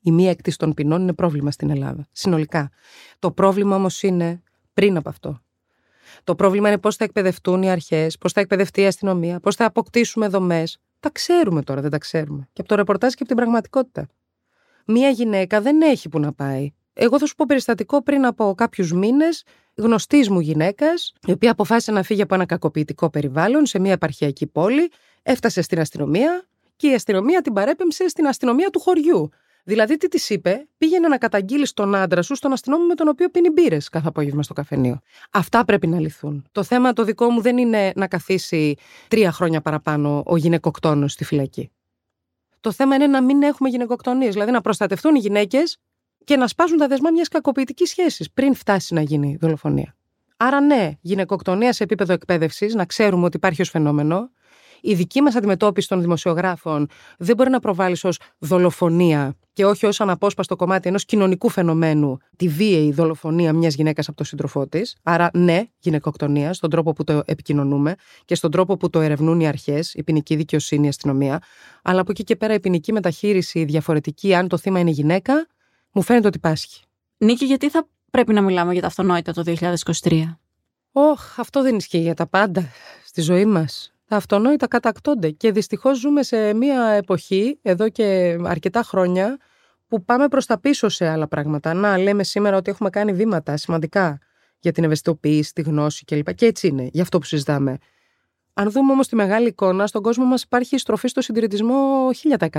Η 0.00 0.10
μία 0.10 0.30
εκτίση 0.30 0.58
των 0.58 0.74
ποινών 0.74 1.02
είναι 1.02 1.12
πρόβλημα 1.12 1.50
στην 1.50 1.70
Ελλάδα. 1.70 2.06
Συνολικά. 2.12 2.70
Το 3.18 3.30
πρόβλημα 3.30 3.76
όμως 3.76 4.02
είναι 4.02 4.42
πριν 4.74 4.96
από 4.96 5.08
αυτό. 5.08 5.43
Το 6.24 6.34
πρόβλημα 6.34 6.68
είναι 6.68 6.78
πώς 6.78 6.96
θα 6.96 7.04
εκπαιδευτούν 7.04 7.62
οι 7.62 7.70
αρχές, 7.70 8.18
πώς 8.18 8.32
θα 8.32 8.40
εκπαιδευτεί 8.40 8.80
η 8.80 8.86
αστυνομία, 8.86 9.40
πώς 9.40 9.56
θα 9.56 9.64
αποκτήσουμε 9.64 10.28
δομές. 10.28 10.78
Τα 11.00 11.10
ξέρουμε 11.10 11.62
τώρα, 11.62 11.80
δεν 11.80 11.90
τα 11.90 11.98
ξέρουμε. 11.98 12.48
Και 12.52 12.60
από 12.60 12.68
το 12.68 12.74
ρεπορτάζ 12.74 13.10
και 13.10 13.18
από 13.18 13.26
την 13.26 13.36
πραγματικότητα. 13.36 14.06
Μία 14.86 15.08
γυναίκα 15.08 15.60
δεν 15.60 15.82
έχει 15.82 16.08
που 16.08 16.18
να 16.18 16.32
πάει. 16.32 16.72
Εγώ 16.92 17.18
θα 17.18 17.26
σου 17.26 17.34
πω 17.34 17.44
περιστατικό 17.48 18.02
πριν 18.02 18.26
από 18.26 18.54
κάποιους 18.56 18.92
μήνες 18.92 19.42
γνωστής 19.74 20.28
μου 20.28 20.40
γυναίκας, 20.40 21.12
η 21.26 21.32
οποία 21.32 21.50
αποφάσισε 21.50 21.92
να 21.92 22.02
φύγει 22.02 22.22
από 22.22 22.34
ένα 22.34 22.46
κακοποιητικό 22.46 23.10
περιβάλλον 23.10 23.66
σε 23.66 23.78
μια 23.78 23.92
επαρχιακή 23.92 24.46
πόλη, 24.46 24.90
έφτασε 25.22 25.62
στην 25.62 25.80
αστυνομία 25.80 26.46
και 26.76 26.88
η 26.88 26.94
αστυνομία 26.94 27.42
την 27.42 27.52
παρέπεμψε 27.52 28.08
στην 28.08 28.26
αστυνομία 28.26 28.70
του 28.70 28.80
χωριού. 28.80 29.30
Δηλαδή, 29.66 29.96
τι 29.96 30.08
της 30.08 30.30
είπε, 30.30 30.68
πήγαινε 30.78 31.08
να 31.08 31.18
καταγγείλεις 31.18 31.72
τον 31.72 31.94
άντρα 31.94 32.22
σου 32.22 32.34
στον 32.34 32.52
αστυνόμο 32.52 32.84
με 32.84 32.94
τον 32.94 33.08
οποίο 33.08 33.28
πίνει 33.28 33.50
μπύρες 33.50 33.88
κάθε 33.88 34.08
απόγευμα 34.08 34.42
στο 34.42 34.52
καφενείο. 34.52 34.98
Αυτά 35.30 35.64
πρέπει 35.64 35.86
να 35.86 36.00
λυθούν. 36.00 36.44
Το 36.52 36.62
θέμα 36.62 36.92
το 36.92 37.04
δικό 37.04 37.30
μου 37.30 37.40
δεν 37.40 37.58
είναι 37.58 37.92
να 37.94 38.06
καθίσει 38.06 38.74
τρία 39.08 39.32
χρόνια 39.32 39.60
παραπάνω 39.60 40.22
ο 40.26 40.36
γυναικοκτόνος 40.36 41.12
στη 41.12 41.24
φυλακή. 41.24 41.70
Το 42.60 42.72
θέμα 42.72 42.94
είναι 42.94 43.06
να 43.06 43.22
μην 43.22 43.42
έχουμε 43.42 43.68
γυναικοκτονίες, 43.68 44.32
δηλαδή 44.32 44.50
να 44.50 44.60
προστατευτούν 44.60 45.14
οι 45.14 45.18
γυναίκες 45.18 45.78
και 46.24 46.36
να 46.36 46.46
σπάσουν 46.46 46.78
τα 46.78 46.86
δεσμά 46.86 47.10
μιας 47.10 47.28
κακοποιητικής 47.28 47.88
σχέσης 47.88 48.30
πριν 48.30 48.54
φτάσει 48.54 48.94
να 48.94 49.00
γίνει 49.00 49.36
δολοφονία. 49.40 49.94
Άρα, 50.36 50.60
ναι, 50.60 50.90
γυναικοκτονία 51.00 51.72
σε 51.72 51.82
επίπεδο 51.82 52.12
εκπαίδευσης, 52.12 52.74
να 52.74 52.84
ξέρουμε 52.84 53.24
ότι 53.24 53.36
υπάρχει 53.36 53.60
ως 53.60 53.70
φαινόμενο. 53.70 54.30
Η 54.86 54.94
δική 54.94 55.20
μας 55.20 55.34
αντιμετώπιση 55.34 55.88
των 55.88 56.00
δημοσιογράφων 56.00 56.88
δεν 57.18 57.36
μπορεί 57.36 57.50
να 57.50 57.60
προβάλλεις 57.60 58.04
ως 58.04 58.18
δολοφονία 58.38 59.34
και 59.52 59.64
όχι 59.66 59.86
ως 59.86 60.00
αναπόσπαστο 60.00 60.56
κομμάτι 60.56 60.88
ενός 60.88 61.04
κοινωνικού 61.04 61.48
φαινομένου 61.48 62.18
τη 62.36 62.48
βίαιη 62.48 62.92
δολοφονία 62.92 63.52
μιας 63.52 63.74
γυναίκας 63.74 64.08
από 64.08 64.16
τον 64.16 64.26
σύντροφό 64.26 64.66
της. 64.66 64.96
Άρα, 65.02 65.30
ναι, 65.32 65.62
γυναικοκτονία 65.78 66.52
στον 66.52 66.70
τρόπο 66.70 66.92
που 66.92 67.04
το 67.04 67.22
επικοινωνούμε 67.24 67.94
και 68.24 68.34
στον 68.34 68.50
τρόπο 68.50 68.76
που 68.76 68.90
το 68.90 69.00
ερευνούν 69.00 69.40
οι 69.40 69.46
αρχές, 69.46 69.94
η 69.94 70.02
ποινική 70.02 70.36
δικαιοσύνη, 70.36 70.86
η 70.86 70.88
αστυνομία. 70.88 71.42
Αλλά 71.82 72.00
από 72.00 72.10
εκεί 72.10 72.24
και 72.24 72.36
πέρα 72.36 72.54
η 72.54 72.60
ποινική 72.60 72.92
μεταχείριση 72.92 73.64
διαφορετική, 73.64 74.34
αν 74.34 74.48
το 74.48 74.58
θύμα 74.58 74.78
είναι 74.78 74.90
γυναίκα, 74.90 75.46
μου 75.92 76.02
φαίνεται 76.02 76.26
ότι 76.26 76.38
πάσχει. 76.38 76.82
Νίκη, 77.16 77.44
γιατί 77.44 77.70
θα 77.70 77.88
πρέπει 78.10 78.32
να 78.32 78.40
μιλάμε 78.40 78.72
για 78.72 78.80
τα 78.80 78.86
αυτονόητα 78.86 79.32
το 79.32 79.42
2023. 80.02 80.38
Όχ, 80.92 81.38
αυτό 81.38 81.62
δεν 81.62 81.76
ισχύει 81.76 81.98
για 81.98 82.14
τα 82.14 82.26
πάντα 82.26 82.68
στη 83.04 83.20
ζωή 83.20 83.44
μας. 83.44 83.93
Τα 84.06 84.16
αυτονόητα 84.16 84.68
κατακτώνται 84.68 85.30
και 85.30 85.52
δυστυχώς 85.52 85.98
ζούμε 85.98 86.22
σε 86.22 86.54
μια 86.54 86.84
εποχή, 86.84 87.58
εδώ 87.62 87.88
και 87.88 88.38
αρκετά 88.44 88.82
χρόνια, 88.82 89.38
που 89.88 90.04
πάμε 90.04 90.28
προς 90.28 90.46
τα 90.46 90.60
πίσω 90.60 90.88
σε 90.88 91.06
άλλα 91.06 91.28
πράγματα. 91.28 91.74
Να, 91.74 91.98
λέμε 91.98 92.24
σήμερα 92.24 92.56
ότι 92.56 92.70
έχουμε 92.70 92.90
κάνει 92.90 93.12
βήματα 93.12 93.56
σημαντικά 93.56 94.18
για 94.58 94.72
την 94.72 94.84
ευαισθητοποίηση, 94.84 95.52
τη 95.52 95.62
γνώση 95.62 96.04
κλπ. 96.04 96.34
Και 96.34 96.46
έτσι 96.46 96.66
είναι, 96.66 96.88
για 96.92 97.02
αυτό 97.02 97.18
που 97.18 97.24
συζητάμε. 97.24 97.78
Αν 98.52 98.70
δούμε 98.70 98.92
όμως 98.92 99.08
τη 99.08 99.16
μεγάλη 99.16 99.48
εικόνα, 99.48 99.86
στον 99.86 100.02
κόσμο 100.02 100.24
μας 100.24 100.42
υπάρχει 100.42 100.78
στροφή 100.78 101.08
στο 101.08 101.20
συντηρητισμό 101.20 102.08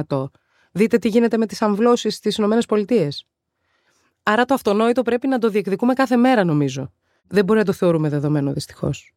1000%. 0.07 0.25
Δείτε 0.71 0.97
τι 0.97 1.07
γίνεται 1.07 1.37
με 1.37 1.45
τις 1.45 1.61
αμβλώσεις 1.61 2.15
στις 2.15 2.37
ΗΠΑ. 2.37 3.07
Άρα 4.23 4.45
το 4.45 4.53
αυτονόητο 4.53 5.01
πρέπει 5.01 5.27
να 5.27 5.37
το 5.39 5.49
διεκδικούμε 5.49 5.93
κάθε 5.93 6.15
μέρα, 6.15 6.43
νομίζω. 6.43 6.93
Δεν 7.27 7.45
μπορεί 7.45 7.59
να 7.59 7.65
το 7.65 7.73
θεωρούμε 7.73 8.09
δεδομένο, 8.09 8.53
δυστυχώς. 8.53 9.13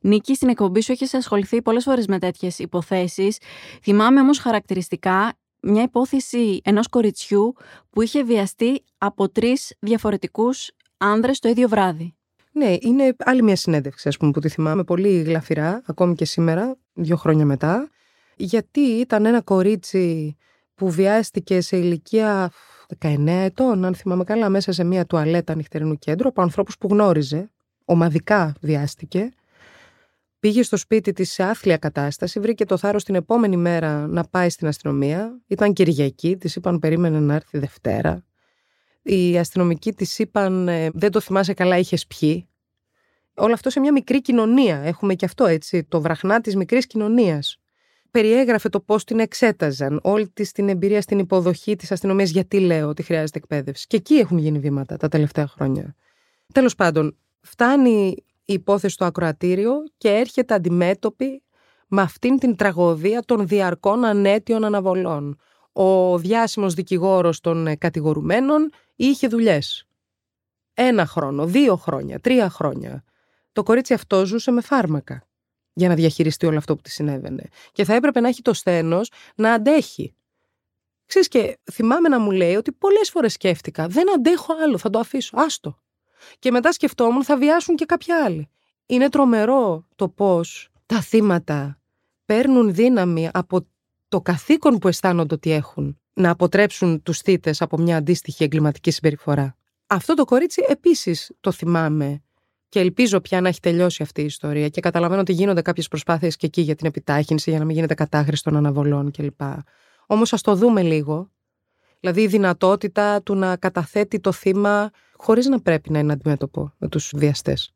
Νίκη, 0.00 0.34
στην 0.34 0.48
εκπομπή 0.48 0.80
σου 0.80 0.92
έχεις 0.92 1.14
ασχοληθεί 1.14 1.62
πολλές 1.62 1.84
φορές 1.84 2.06
με 2.06 2.18
τέτοιες 2.18 2.58
υποθέσεις. 2.58 3.38
Θυμάμαι 3.82 4.20
όμως 4.20 4.38
χαρακτηριστικά 4.38 5.32
μια 5.62 5.82
υπόθεση 5.82 6.60
ενός 6.64 6.88
κοριτσιού 6.88 7.54
που 7.90 8.02
είχε 8.02 8.24
βιαστεί 8.24 8.84
από 8.98 9.28
τρεις 9.28 9.74
διαφορετικούς 9.78 10.70
άνδρες 10.96 11.38
το 11.38 11.48
ίδιο 11.48 11.68
βράδυ. 11.68 12.14
Ναι, 12.52 12.76
είναι 12.80 13.16
άλλη 13.18 13.42
μια 13.42 13.56
συνέντευξη, 13.56 14.08
ας 14.08 14.16
πούμε, 14.16 14.30
που 14.30 14.40
τη 14.40 14.48
θυμάμαι 14.48 14.84
πολύ 14.84 15.22
γλαφυρά, 15.22 15.82
ακόμη 15.86 16.14
και 16.14 16.24
σήμερα, 16.24 16.76
δύο 16.92 17.16
χρόνια 17.16 17.44
μετά. 17.44 17.88
Γιατί 18.36 18.80
ήταν 18.80 19.26
ένα 19.26 19.42
κορίτσι 19.42 20.36
που 20.74 20.90
βιάστηκε 20.90 21.60
σε 21.60 21.76
ηλικία 21.76 22.50
19 22.98 23.26
ετών, 23.26 23.84
αν 23.84 23.94
θυμάμαι 23.94 24.24
καλά, 24.24 24.48
μέσα 24.48 24.72
σε 24.72 24.84
μια 24.84 25.06
τουαλέτα 25.06 25.54
νυχτερινού 25.54 25.98
κέντρου 25.98 26.28
από 26.28 26.42
ανθρώπους 26.42 26.78
που 26.78 26.88
γνώριζε. 26.90 27.50
Ομαδικά 27.84 28.54
βιάστηκε. 28.60 29.30
Πήγε 30.40 30.62
στο 30.62 30.76
σπίτι 30.76 31.12
της 31.12 31.32
σε 31.32 31.42
άθλια 31.42 31.76
κατάσταση, 31.76 32.40
βρήκε 32.40 32.64
το 32.64 32.76
θάρρος 32.76 33.04
την 33.04 33.14
επόμενη 33.14 33.56
μέρα 33.56 34.06
να 34.06 34.24
πάει 34.24 34.48
στην 34.48 34.66
αστυνομία. 34.66 35.40
Ήταν 35.46 35.72
Κυριακή, 35.72 36.36
της 36.36 36.56
είπαν 36.56 36.78
περίμενε 36.78 37.20
να 37.20 37.34
έρθει 37.34 37.58
Δευτέρα. 37.58 38.24
Οι 39.02 39.38
αστυνομικοί 39.38 39.92
της 39.92 40.18
είπαν 40.18 40.68
«Ε, 40.68 40.90
δεν 40.92 41.10
το 41.10 41.20
θυμάσαι 41.20 41.54
καλά, 41.54 41.78
είχες 41.78 42.06
πιει. 42.06 42.48
Όλο 43.34 43.52
αυτό 43.52 43.70
σε 43.70 43.80
μια 43.80 43.92
μικρή 43.92 44.20
κοινωνία. 44.20 44.76
Έχουμε 44.76 45.14
και 45.14 45.24
αυτό 45.24 45.46
έτσι, 45.46 45.84
το 45.84 46.00
βραχνά 46.00 46.40
της 46.40 46.56
μικρής 46.56 46.86
κοινωνίας 46.86 47.58
περιέγραφε 48.10 48.68
το 48.68 48.80
πώς 48.80 49.04
την 49.04 49.18
εξέταζαν, 49.18 50.00
όλη 50.02 50.28
της 50.28 50.52
την 50.52 50.68
εμπειρία 50.68 51.00
στην 51.00 51.18
υποδοχή 51.18 51.76
της 51.76 51.92
αστυνομίας, 51.92 52.30
γιατί 52.30 52.60
λέω 52.60 52.88
ότι 52.88 53.02
χρειάζεται 53.02 53.38
εκπαίδευση. 53.38 53.86
Και 53.86 53.96
εκεί 53.96 54.14
έχουν 54.14 54.38
γίνει 54.38 54.58
βήματα 54.58 54.96
τα 54.96 55.08
τελευταία 55.08 55.46
χρόνια. 55.46 55.94
Τέλος 56.52 56.74
πάντων, 56.74 57.16
φτάνει 57.40 58.24
η 58.48 58.52
υπόθεση 58.52 58.94
στο 58.94 59.04
ακροατήριο 59.04 59.74
και 59.98 60.08
έρχεται 60.08 60.54
αντιμέτωπη 60.54 61.42
με 61.88 62.02
αυτήν 62.02 62.38
την 62.38 62.56
τραγωδία 62.56 63.22
των 63.22 63.46
διαρκών 63.46 64.04
ανέτειων 64.04 64.64
αναβολών. 64.64 65.38
Ο 65.72 66.18
διάσημος 66.18 66.74
δικηγόρος 66.74 67.40
των 67.40 67.78
κατηγορουμένων 67.78 68.70
είχε 68.96 69.28
δουλειές. 69.28 69.86
Ένα 70.74 71.06
χρόνο, 71.06 71.46
δύο 71.46 71.76
χρόνια, 71.76 72.20
τρία 72.20 72.50
χρόνια. 72.50 73.04
Το 73.52 73.62
κορίτσι 73.62 73.94
αυτό 73.94 74.26
ζούσε 74.26 74.50
με 74.50 74.60
φάρμακα 74.60 75.28
για 75.72 75.88
να 75.88 75.94
διαχειριστεί 75.94 76.46
όλο 76.46 76.58
αυτό 76.58 76.76
που 76.76 76.82
της 76.82 76.92
συνέβαινε. 76.92 77.48
Και 77.72 77.84
θα 77.84 77.94
έπρεπε 77.94 78.20
να 78.20 78.28
έχει 78.28 78.42
το 78.42 78.52
σθένος 78.52 79.10
να 79.34 79.52
αντέχει. 79.52 80.14
Ξέρεις 81.06 81.28
και 81.28 81.58
θυμάμαι 81.72 82.08
να 82.08 82.18
μου 82.18 82.30
λέει 82.30 82.54
ότι 82.54 82.72
πολλές 82.72 83.10
φορές 83.10 83.32
σκέφτηκα 83.32 83.86
δεν 83.86 84.12
αντέχω 84.12 84.54
άλλο, 84.62 84.78
θα 84.78 84.90
το 84.90 84.98
αφήσω, 84.98 85.36
άστο. 85.36 85.78
Και 86.38 86.50
μετά 86.50 86.72
σκεφτόμουν 86.72 87.24
θα 87.24 87.36
βιάσουν 87.36 87.76
και 87.76 87.84
κάποια 87.84 88.24
άλλη. 88.24 88.48
Είναι 88.86 89.08
τρομερό 89.08 89.86
το 89.96 90.08
πώς 90.08 90.68
τα 90.86 91.00
θύματα 91.00 91.78
παίρνουν 92.24 92.74
δύναμη 92.74 93.28
από 93.32 93.66
το 94.08 94.20
καθήκον 94.20 94.78
που 94.78 94.88
αισθάνονται 94.88 95.34
ότι 95.34 95.52
έχουν 95.52 96.00
να 96.12 96.30
αποτρέψουν 96.30 97.02
τους 97.02 97.18
θύτες 97.18 97.62
από 97.62 97.78
μια 97.78 97.96
αντίστοιχη 97.96 98.44
εγκληματική 98.44 98.90
συμπεριφορά. 98.90 99.56
Αυτό 99.86 100.14
το 100.14 100.24
κορίτσι 100.24 100.64
επίσης 100.68 101.32
το 101.40 101.52
θυμάμαι 101.52 102.22
Και 102.68 102.80
ελπίζω 102.80 103.20
πια 103.20 103.40
να 103.40 103.48
έχει 103.48 103.60
τελειώσει 103.60 104.02
αυτή 104.02 104.20
η 104.20 104.24
ιστορία 104.24 104.68
και 104.68 104.80
καταλαβαίνω 104.80 105.20
ότι 105.20 105.32
γίνονται 105.32 105.62
κάποιες 105.62 105.88
προσπάθειες 105.88 106.36
και 106.36 106.46
εκεί 106.46 106.60
για 106.60 106.74
την 106.74 106.86
επιτάχυνση, 106.86 107.50
για 107.50 107.58
να 107.58 107.64
μην 107.64 107.74
γίνεται 107.74 107.94
κατάχρηση 107.94 108.42
των 108.42 108.56
αναβολών 108.56 109.10
κλπ. 109.10 109.40
Όμως 110.06 110.32
ας 110.32 110.40
το 110.40 110.54
δούμε 110.54 110.82
λίγο. 110.82 111.30
Δηλαδή 112.00 112.22
η 112.22 112.26
δυνατότητα 112.26 113.22
του 113.22 113.34
να 113.34 113.56
καταθέτει 113.56 114.20
το 114.20 114.32
θύμα 114.32 114.90
χωρίς 115.18 115.46
να 115.46 115.60
πρέπει 115.60 115.90
να 115.90 115.98
είναι 115.98 116.12
αντιμέτωπο 116.12 116.72
με 116.78 116.88
τους 116.88 117.12
βιαστές. 117.16 117.72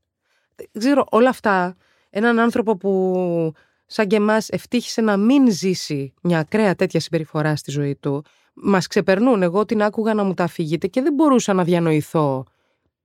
Δεν 0.56 0.82
ξέρω, 0.82 1.04
όλα 1.11 1.28
αυτά, 1.28 1.76
έναν 2.11 2.38
άνθρωπο 2.38 2.76
που 2.76 3.52
σαν 3.87 4.06
και 4.06 4.16
εμάς 4.16 4.49
ευτύχησε 4.49 5.00
να 5.00 5.16
μην 5.16 5.50
ζήσει 5.50 6.14
μια 6.22 6.38
ακραία 6.38 6.75
τέτοια 6.75 7.00
συμπεριφορά 7.00 7.56
στη 7.56 7.70
ζωή 7.70 7.96
του, 7.96 8.25
μας 8.54 8.87
ξεπερνούν. 8.87 9.42
Εγώ 9.42 9.64
την 9.64 9.82
άκουγα 9.82 10.14
να 10.14 10.25
μου 10.25 10.34
τα 10.34 10.44
αφηγείτε 10.44 10.87
και 10.87 11.02
δεν 11.02 11.14
μπορούσα 11.14 11.52
να 11.52 11.64
διανοηθώ 11.64 12.44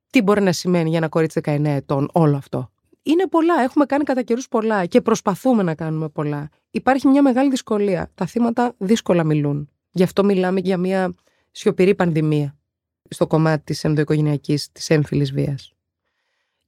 τι 0.10 0.22
μπορεί 0.22 0.41
να 0.41 0.51
σημαίνει 0.51 0.89
για 0.89 0.98
ένα 0.98 1.10
κορίτσι 1.10 1.41
19 1.44 1.65
ετών 1.65 2.10
όλο 2.13 2.38
αυτό. 2.38 2.72
Είναι 3.03 3.27
πολλά. 3.27 3.62
Έχουμε 3.63 3.86
κάνει 3.86 4.03
κατά 4.03 4.22
καιρούς 4.22 4.48
πολλά 4.48 4.86
και 4.86 5.01
προσπαθούμε 5.01 5.63
να 5.63 5.75
κάνουμε 5.75 6.10
πολλά. 6.10 6.50
Υπάρχει 6.72 7.08
μια 7.08 7.22
μεγάλη 7.22 7.50
δυσκολία. 7.50 8.12
Τα 8.15 8.25
θύματα 8.25 8.74
δύσκολα 8.77 9.24
μιλούν. 9.24 9.70
Γι' 9.91 10.03
αυτό 10.03 10.24
μιλάμε 10.24 10.60
για 10.60 10.77
μια 10.77 11.13
σιωπηρή 11.51 11.96
πανδημία 11.96 12.56
στο 13.10 13.28
κομμάτι 13.28 13.64
της 13.64 13.84
ενδοοικογενειακής, 13.84 14.72
της 14.72 14.90
έμφυλης 14.90 15.32
βίας. 15.32 15.74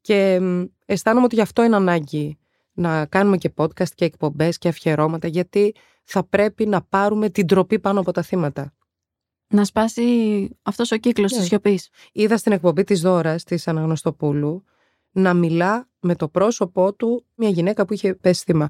Και 0.02 0.42
αισθάνομαι 0.86 1.26
ότι 1.26 1.36
γι' 1.36 1.42
αυτό 1.42 1.64
είναι 1.64 1.76
ανάγκη 1.76 2.38
να 2.74 3.06
κάνουμε 3.06 3.38
και 3.38 3.52
podcast 3.56 3.90
και 3.96 4.06
εκπομπές 4.06 4.58
και 4.58 4.68
αφιερώματα 4.68 5.28
γιατί 5.28 5.76
θα 6.04 6.24
πρέπει 6.24 6.66
να 6.66 6.82
πάρουμε 6.82 7.30
την 7.30 7.48
τροπή 7.48 7.80
πάνω 7.80 8.00
από 8.00 8.12
τα 8.12 8.22
θύματα. 8.22 8.74
Να 9.48 9.66
σπάσει 9.66 10.50
αυτός 10.62 10.92
ο 10.92 10.98
κύκλος 10.98 11.32
yeah. 11.32 11.34
της 11.34 11.42
ναι. 11.42 11.48
σιωπής. 11.48 11.90
Είδα 12.12 12.38
στην 12.38 12.52
εκπομπή 12.52 12.84
της 12.84 13.02
Δώρας, 13.02 13.44
της 13.44 13.68
Αναγνωστοπούλου, 13.68 14.64
να 15.12 15.34
μιλά 15.34 15.88
με 16.00 16.16
το 16.16 16.28
πρόσωπό 16.28 16.94
του 16.94 17.26
μια 17.36 17.50
γυναίκα 17.50 17.86
που 17.86 17.94
είχε 17.94 18.14
πέσει 18.14 18.44
θύμα. 18.46 18.70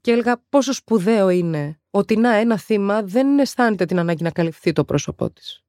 Και 0.00 0.10
έλεγα 0.10 0.42
πόσο 0.48 0.72
σπουδαίο 0.72 1.28
είναι 1.28 1.80
ότι 1.90 2.16
να 2.16 2.34
ένα 2.34 2.58
θύμα 2.58 3.02
δεν 3.02 3.38
αισθάνεται 3.38 3.84
την 3.84 3.98
ανάγκη 3.98 4.22
να 4.22 4.30
καλυφθεί 4.30 4.72
το 4.72 4.84
πρόσωπό 4.84 5.30
της. 5.30 5.64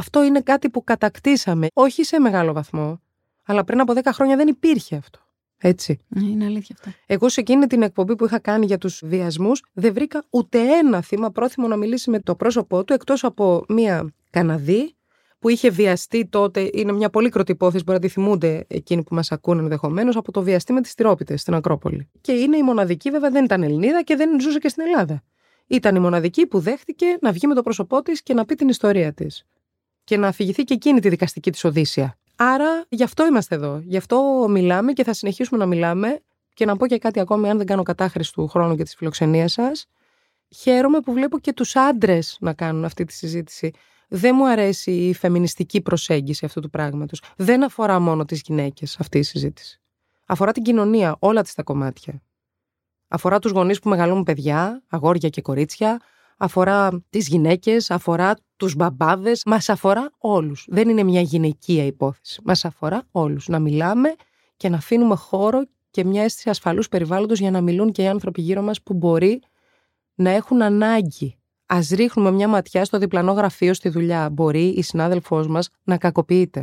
Αυτό 0.00 0.24
είναι 0.24 0.40
κάτι 0.40 0.70
που 0.70 0.84
κατακτήσαμε, 0.84 1.66
όχι 1.72 2.04
σε 2.04 2.20
μεγάλο 2.20 2.52
βαθμό, 2.52 3.00
αλλά 3.44 3.64
πριν 3.64 3.80
από 3.80 3.92
10 3.96 4.00
χρόνια 4.12 4.36
δεν 4.36 4.48
υπήρχε 4.48 4.96
αυτό. 4.96 5.18
Έτσι. 5.58 5.98
Ναι, 6.08 6.26
είναι 6.26 6.44
αλήθεια 6.44 6.76
αυτό. 6.78 6.98
Εγώ 7.06 7.28
σε 7.28 7.40
εκείνη 7.40 7.66
την 7.66 7.82
εκπομπή 7.82 8.16
που 8.16 8.24
είχα 8.24 8.38
κάνει 8.38 8.66
για 8.66 8.78
τους 8.78 9.02
βιασμούς, 9.04 9.64
δεν 9.72 9.92
βρήκα 9.92 10.24
ούτε 10.30 10.58
ένα 10.58 11.00
θύμα 11.00 11.30
πρόθυμο 11.30 11.68
να 11.68 11.76
μιλήσει 11.76 12.10
με 12.10 12.20
το 12.20 12.34
πρόσωπό 12.34 12.84
του, 12.84 12.92
εκτός 12.92 13.24
από 13.24 13.64
μία 13.68 14.12
Καναδή 14.30 14.94
που 15.38 15.48
είχε 15.48 15.70
βιαστεί 15.70 16.26
τότε. 16.26 16.70
Είναι 16.72 16.92
μια 16.92 17.10
πολύ 17.10 17.28
κροτή 17.28 17.52
υπόθεση, 17.52 17.84
μπορεί 17.84 17.98
να 17.98 18.04
τη 18.04 18.12
θυμούνται 18.12 18.64
εκείνοι 18.68 19.02
που 19.02 19.14
μας 19.14 19.32
ακούνε 19.32 19.60
ενδεχομένως, 19.60 20.16
από 20.16 20.32
το 20.32 20.42
βιαστή 20.42 20.72
με 20.72 20.80
τις 20.80 20.94
Τυρόπιτες 20.94 21.40
στην 21.40 21.54
Ακρόπολη. 21.54 22.10
Και 22.20 22.32
είναι 22.32 22.56
η 22.56 22.62
μοναδική, 22.62 23.10
βέβαια 23.10 23.30
δεν 23.30 23.44
ήταν 23.44 23.62
Ελληνίδα 23.62 24.02
και 24.02 24.16
δεν 24.16 24.40
ζούσε 24.40 24.58
και 24.58 24.68
στην 24.68 24.84
Ελλάδα. 24.86 25.22
Ήταν 25.66 25.94
η 25.96 25.98
μοναδική 25.98 26.46
που 26.46 26.58
δέχτηκε 26.58 27.06
να 27.20 27.32
βγει 27.32 27.46
με 27.46 27.54
το 27.54 27.62
πρόσωπό 27.62 28.02
της 28.02 28.22
και 28.22 28.34
να 28.34 28.44
πει 28.44 28.54
την 28.54 28.68
ιστορία 28.68 29.12
της. 29.12 29.44
Και 30.10 30.16
να 30.16 30.28
αφηγηθεί 30.28 30.64
και 30.64 30.74
εκείνη 30.74 31.00
τη 31.00 31.08
δικαστική 31.08 31.50
της 31.50 31.64
Οδύσσια. 31.64 32.18
Άρα 32.36 32.84
γι' 32.88 33.02
αυτό 33.02 33.26
είμαστε 33.26 33.54
εδώ. 33.54 33.82
Γι' 33.84 33.96
αυτό 33.96 34.46
μιλάμε 34.48 34.92
και 34.92 35.04
θα 35.04 35.12
συνεχίσουμε 35.12 35.58
να 35.58 35.66
μιλάμε. 35.66 36.20
Και 36.54 36.64
να 36.64 36.76
πω 36.76 36.86
και 36.86 36.98
κάτι 36.98 37.20
ακόμη, 37.20 37.50
αν 37.50 37.56
δεν 37.56 37.66
κάνω 37.66 37.82
κατάχρηση 37.82 38.32
του 38.32 38.48
χρόνου 38.48 38.76
και 38.76 38.82
της 38.82 38.94
φιλοξενίας 38.94 39.52
σας. 39.52 39.86
Χαίρομαι 40.56 41.00
που 41.00 41.12
βλέπω 41.12 41.38
και 41.38 41.52
τους 41.52 41.76
άντρες 41.76 42.36
να 42.40 42.52
κάνουν 42.52 42.84
αυτή 42.84 43.04
τη 43.04 43.12
συζήτηση. 43.12 43.70
Δεν 44.08 44.34
μου 44.34 44.48
αρέσει 44.48 44.92
η 44.92 45.14
φεμινιστική 45.14 45.80
προσέγγιση 45.80 46.44
αυτού 46.44 46.60
του 46.60 46.70
πράγματος. 46.70 47.22
Δεν 47.36 47.64
αφορά 47.64 47.98
μόνο 47.98 48.24
τις 48.24 48.42
γυναίκες 48.44 48.96
αυτή 49.00 49.18
η 49.18 49.22
συζήτηση. 49.22 49.80
Αφορά 50.26 50.52
την 50.52 50.62
κοινωνία, 50.62 51.16
όλα 51.18 51.42
της 51.42 51.54
τα 51.54 51.62
κομμάτια. 51.62 52.22
Αφορά 53.08 53.38
τους 53.38 53.50
γονείς 53.50 53.78
που 53.78 53.88
μεγαλούν 53.88 54.22
παιδιά, 54.22 54.82
αγόρια 54.88 55.28
και 55.28 55.42
κορίτσια, 55.42 56.00
αφορά 56.36 57.02
τις 57.10 57.28
γυναίκες, 57.28 57.90
αφορά 57.90 58.34
τους 58.60 58.74
μπαμπάδες, 58.74 59.42
μας 59.46 59.68
αφορά 59.68 60.10
όλους. 60.18 60.66
Δεν 60.68 60.88
είναι 60.88 61.02
μια 61.02 61.20
γυναικεία 61.20 61.84
υπόθεση. 61.84 62.40
Μας 62.44 62.64
αφορά 62.64 63.02
όλους. 63.10 63.48
Να 63.48 63.58
μιλάμε 63.58 64.14
και 64.56 64.68
να 64.68 64.76
αφήνουμε 64.76 65.14
χώρο 65.14 65.62
και 65.90 66.04
μια 66.04 66.22
αίσθηση 66.22 66.50
ασφαλούς 66.50 66.88
περιβάλλοντος 66.88 67.38
για 67.38 67.50
να 67.50 67.60
μιλούν 67.60 67.92
και 67.92 68.02
οι 68.02 68.06
άνθρωποι 68.06 68.40
γύρω 68.40 68.62
μας 68.62 68.82
που 68.82 68.94
μπορεί 68.94 69.42
να 70.14 70.30
έχουν 70.30 70.62
ανάγκη. 70.62 71.38
Α 71.66 71.78
ρίχνουμε 71.90 72.30
μια 72.30 72.48
ματιά 72.48 72.84
στο 72.84 72.98
διπλανό 72.98 73.32
γραφείο 73.32 73.74
στη 73.74 73.88
δουλειά. 73.88 74.30
Μπορεί 74.30 74.66
η 74.68 74.82
συνάδελφός 74.82 75.46
μας 75.46 75.68
να 75.84 75.98
κακοποιείται. 75.98 76.60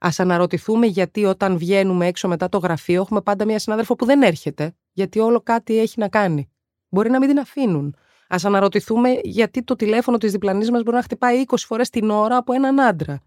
Α 0.00 0.08
αναρωτηθούμε 0.16 0.86
γιατί 0.86 1.24
όταν 1.24 1.58
βγαίνουμε 1.58 2.06
έξω 2.06 2.28
μετά 2.28 2.48
το 2.48 2.58
γραφείο 2.58 3.00
έχουμε 3.00 3.20
πάντα 3.20 3.44
μια 3.44 3.58
συνάδελφο 3.58 3.94
που 3.94 4.04
δεν 4.04 4.22
έρχεται, 4.22 4.74
γιατί 4.92 5.18
όλο 5.18 5.40
κάτι 5.40 5.78
έχει 5.78 5.98
να 5.98 6.08
κάνει. 6.08 6.48
Μπορεί 6.88 7.10
να 7.10 7.18
μην 7.18 7.28
την 7.28 7.38
αφήνουν. 7.38 7.96
Α 8.28 8.36
αναρωτηθούμε 8.42 9.18
γιατί 9.22 9.62
το 9.62 9.76
τηλέφωνο 9.76 10.18
της 10.18 10.32
διπλανής 10.32 10.70
μας 10.70 10.82
μπορεί 10.82 10.96
να 10.96 11.02
χτυπάει 11.02 11.44
20 11.46 11.54
φορές 11.58 11.90
την 11.90 12.10
ώρα 12.10 12.36
από 12.36 12.52
έναν 12.52 12.80
άντρα, 12.80 13.20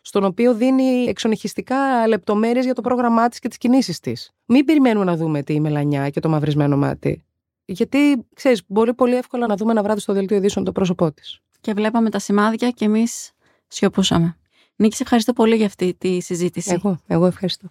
στον 0.00 0.24
οποίο 0.24 0.54
δίνει 0.54 1.04
εξονυχιστικά 1.04 2.06
λεπτομέρειες 2.08 2.64
για 2.64 2.74
το 2.74 2.80
πρόγραμμά 2.80 3.28
της 3.28 3.38
και 3.38 3.48
τις 3.48 3.58
κινήσεις 3.58 4.00
της. 4.00 4.30
Μην 4.44 4.64
περιμένουμε 4.64 5.04
να 5.04 5.16
δούμε 5.16 5.42
τη 5.42 5.60
μελανιά 5.60 6.10
και 6.10 6.20
το 6.20 6.28
μαυρισμένο 6.28 6.76
μάτι. 6.76 7.24
Γιατί, 7.64 8.26
ξέρεις, 8.34 8.62
μπορεί 8.66 8.94
πολύ 8.94 9.14
εύκολα 9.14 9.46
να 9.46 9.56
δούμε 9.56 9.70
ένα 9.70 9.82
βράδυ 9.82 10.00
στο 10.00 10.12
δελτίο 10.12 10.36
ειδήσεων 10.36 10.64
το 10.64 10.72
πρόσωπό 10.72 11.12
της. 11.12 11.38
Και 11.60 11.72
βλέπαμε 11.72 12.10
τα 12.10 12.18
σημάδια 12.18 12.70
και 12.70 12.84
εμείς 12.84 13.32
σιωπούσαμε. 13.66 14.36
Νίκη, 14.76 15.02
ευχαριστώ 15.02 15.32
πολύ 15.32 15.56
για 15.56 15.66
αυτή 15.66 15.94
τη 15.98 16.20
συζήτηση. 16.20 16.72
Εγώ, 16.72 16.98
εγώ 17.06 17.26
ευχαριστώ. 17.26 17.68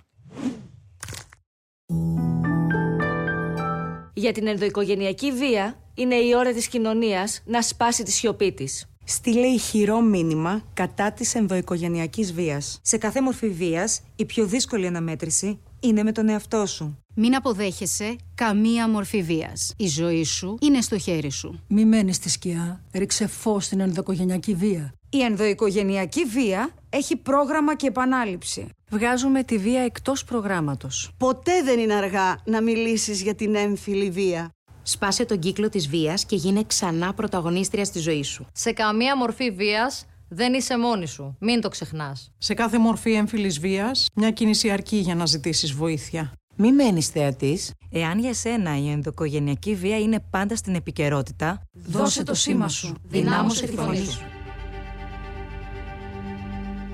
Για 4.23 4.31
την 4.31 4.47
ενδοοικογενειακή 4.47 5.31
βία 5.31 5.79
είναι 5.93 6.15
η 6.15 6.35
ώρα 6.35 6.53
της 6.53 6.67
κοινωνίας 6.67 7.41
να 7.45 7.61
σπάσει 7.61 8.03
τη 8.03 8.11
σιωπή 8.11 8.51
της. 8.51 8.85
Στείλε 9.03 9.47
ηχηρό 9.47 10.01
μήνυμα 10.01 10.61
κατά 10.73 11.11
της 11.11 11.35
ενδοοικογενειακής 11.35 12.33
βίας. 12.33 12.79
Σε 12.81 12.97
κάθε 12.97 13.21
μορφή 13.21 13.49
βίας, 13.49 14.01
η 14.15 14.25
πιο 14.25 14.45
δύσκολη 14.45 14.87
αναμέτρηση 14.87 15.59
είναι 15.79 16.03
με 16.03 16.11
τον 16.11 16.29
εαυτό 16.29 16.65
σου. 16.65 16.97
Μην 17.15 17.35
αποδέχεσαι 17.35 18.15
καμία 18.35 18.89
μορφή 18.89 19.21
βίας. 19.21 19.73
Η 19.77 19.87
ζωή 19.87 20.23
σου 20.23 20.57
είναι 20.61 20.81
στο 20.81 20.97
χέρι 20.97 21.31
σου. 21.31 21.63
Μη 21.67 21.85
μένεις 21.85 22.15
στη 22.15 22.29
σκιά. 22.29 22.83
Ρίξε 22.93 23.27
φως 23.27 23.65
στην 23.65 23.79
ενδοοικογενειακή 23.79 24.53
βία. 24.53 24.93
Η 25.09 25.21
ενδοοικογενειακή 25.21 26.23
βία 26.25 26.69
έχει 26.93 27.15
πρόγραμμα 27.15 27.75
και 27.75 27.87
επανάληψη. 27.87 28.69
Βγάζουμε 28.89 29.43
τη 29.43 29.57
βία 29.57 29.81
εκτός 29.81 30.23
προγράμματος. 30.23 31.11
Ποτέ 31.17 31.61
δεν 31.63 31.79
είναι 31.79 31.93
αργά 31.93 32.37
να 32.45 32.61
μιλήσεις 32.61 33.21
για 33.21 33.35
την 33.35 33.55
έμφυλη 33.55 34.09
βία. 34.09 34.49
Σπάσε 34.81 35.25
τον 35.25 35.39
κύκλο 35.39 35.69
της 35.69 35.87
βίας 35.87 36.25
και 36.25 36.35
γίνε 36.35 36.63
ξανά 36.67 37.13
πρωταγωνίστρια 37.13 37.85
στη 37.85 37.99
ζωή 37.99 38.23
σου. 38.23 38.45
Σε 38.53 38.71
καμία 38.71 39.17
μορφή 39.17 39.51
βίας 39.51 40.05
δεν 40.29 40.53
είσαι 40.53 40.77
μόνη 40.77 41.07
σου. 41.07 41.37
Μην 41.39 41.61
το 41.61 41.69
ξεχνάς. 41.69 42.31
Σε 42.37 42.53
κάθε 42.53 42.77
μορφή 42.77 43.11
έμφυλης 43.11 43.59
βίας, 43.59 44.07
μια 44.15 44.31
κίνηση 44.31 44.69
αρκεί 44.69 44.97
για 44.97 45.15
να 45.15 45.25
ζητήσεις 45.25 45.73
βοήθεια. 45.73 46.33
Μη 46.55 46.71
μένεις 46.71 47.07
θεατής. 47.07 47.73
Εάν 47.91 48.19
για 48.19 48.33
σένα 48.33 48.77
η 48.77 48.89
ενδοκογενειακή 48.89 49.75
βία 49.75 49.99
είναι 49.99 50.19
πάντα 50.29 50.55
στην 50.55 50.75
επικαιρότητα, 50.75 51.61
δώσε 51.71 52.23
το 52.23 52.33
σήμα 52.33 52.67
σου. 52.67 52.95
Δυνάμωσε 53.03 53.65
τη 53.65 53.75
φωνή 53.75 54.05
σου. 54.05 54.42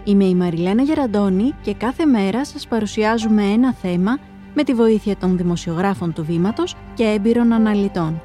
Είμαι 0.03 0.23
η 0.23 0.35
Μαριλένα 0.35 0.81
Γεραντώνη 0.81 1.53
και 1.62 1.73
κάθε 1.73 2.05
μέρα 2.05 2.45
σας 2.45 2.67
παρουσιάζουμε 2.67 3.43
ένα 3.43 3.73
θέμα 3.73 4.17
με 4.53 4.63
τη 4.63 4.73
βοήθεια 4.73 5.17
των 5.17 5.38
δημοσιογράφων 5.38 6.13
του 6.13 6.25
Βήματος 6.25 6.75
και 6.93 7.03
έμπειρων 7.03 7.53
αναλυτών. 7.53 8.21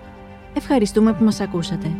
Ευχαριστούμε 0.54 1.12
που 1.12 1.24
μας 1.24 1.40
ακούσατε. 1.40 1.90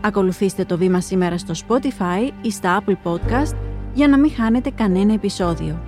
Ακολουθήστε 0.00 0.64
το 0.64 0.76
Βήμα 0.76 1.00
σήμερα 1.00 1.38
στο 1.38 1.54
Spotify 1.68 2.30
ή 2.42 2.50
στα 2.50 2.82
Apple 2.82 2.96
Podcast 3.04 3.56
για 3.94 4.08
να 4.08 4.18
μην 4.18 4.30
χάνετε 4.30 4.70
κανένα 4.70 5.12
επεισόδιο. 5.12 5.80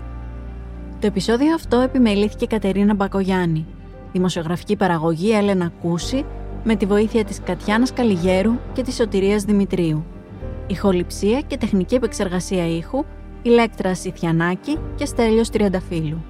Το 1.01 1.07
επεισόδιο 1.07 1.55
αυτό 1.55 1.77
επιμελήθηκε 1.77 2.45
η 2.45 2.49
Κατερίνα 2.49 2.95
Μπακογιάννη, 2.95 3.67
δημοσιογραφική 4.13 4.77
παραγωγή 4.77 5.33
Έλενα 5.33 5.73
Κούση, 5.81 6.25
με 6.65 6.77
τη 6.77 6.87
βοήθεια 6.87 7.25
της 7.25 7.41
Κατιάνας 7.45 7.93
Καλιγέρου 7.93 8.53
και 8.73 8.83
της 8.83 8.95
Σωτηρίας 8.95 9.43
Δημητρίου. 9.43 10.05
Ηχοληψία 10.71 11.41
και 11.41 11.57
τεχνική 11.57 11.95
επεξεργασία 11.95 12.77
ήχου, 12.77 13.05
Ηλέκτρα 13.43 13.95
Σιθιανάκη 13.95 14.79
και 14.95 15.05
Στέλιος 15.05 15.51
Τριανταφύλου. 15.51 16.25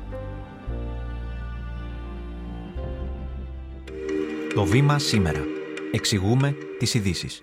Το 4.55 4.65
βήμα 4.65 4.99
σήμερα. 4.99 5.41
Εξηγούμε 5.93 6.57
τις 6.79 6.95
ειδήσεις. 6.95 7.41